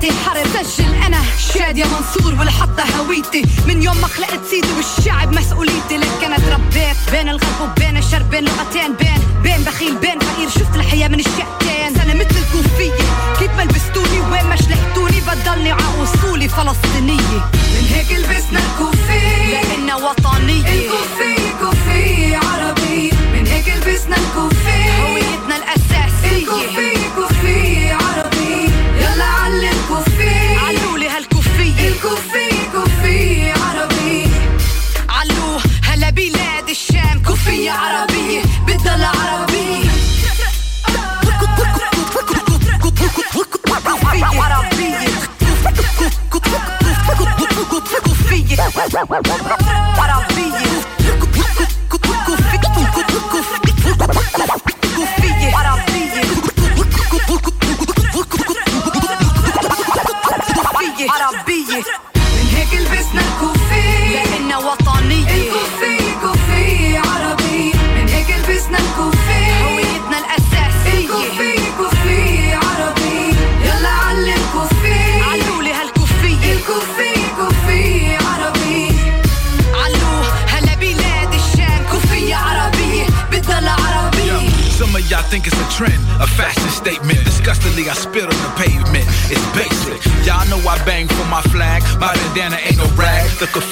[0.04, 1.22] كلماتي حرب سجل أنا.
[1.54, 3.42] شادية منصور والحطة هويتي.
[3.66, 5.96] من يوم ما خلقت سيدي والشعب مسؤوليتي.
[5.96, 10.48] لك أنا تربيت بين الغرب وبين الشرق بين لغتين بين بين بخيل بين فقير.
[10.48, 12.00] شفت الحياة من الشقتين.
[12.00, 13.04] أنا مثل الكوفية.
[13.38, 17.50] كيف ما لبستوني وين ما شلحتوني؟ بضلني ع أصولي فلسطينية.
[17.74, 19.62] من هيك لبسنا الكوفية.
[19.62, 20.72] لانها وطنية.
[20.72, 23.12] الكوفية كوفية عربية.
[23.32, 24.53] من هيك لبسنا الكوفية.
[37.63, 39.89] عربية بتضل عربية
[43.29, 44.99] كوفية عربية
[48.05, 49.52] كوفية عربية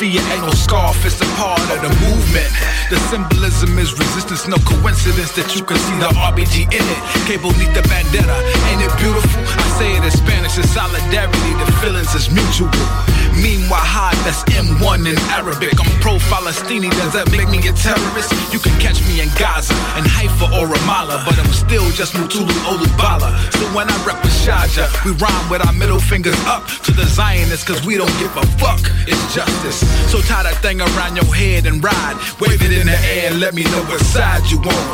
[0.02, 1.06] Kafia ain't no scarf.
[1.06, 2.50] It's a part of the movement.
[2.90, 4.48] The symbolism is resistance.
[4.48, 7.00] No coincidence that you can see the RBG in it.
[7.30, 8.34] Cable need the bandana.
[8.74, 9.38] Ain't it beautiful?
[9.46, 10.58] I say it in Spanish.
[10.58, 11.52] It's solidarity.
[11.54, 12.74] The feelings is mutual.
[13.38, 15.72] Meanwhile, high, that's M1 in Arabic.
[15.80, 16.90] I'm pro-Falastini.
[17.00, 18.34] Does that make me a terrorist?
[18.52, 22.52] You can catch me in Gaza, in Haifa or Ramallah, but I'm still just Mutulu
[22.68, 23.32] Olubala.
[23.56, 27.06] So when I rep with Shaja, we rhyme with our middle fingers up to the
[27.06, 28.80] Zionists, cause we don't give a fuck.
[29.06, 29.80] It's justice.
[30.10, 32.16] So tie that thing around your head and ride.
[32.40, 34.84] Wave it in the air and let me know what side you on.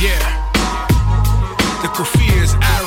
[0.00, 0.22] Yeah.
[1.82, 2.81] The kufir is Arab.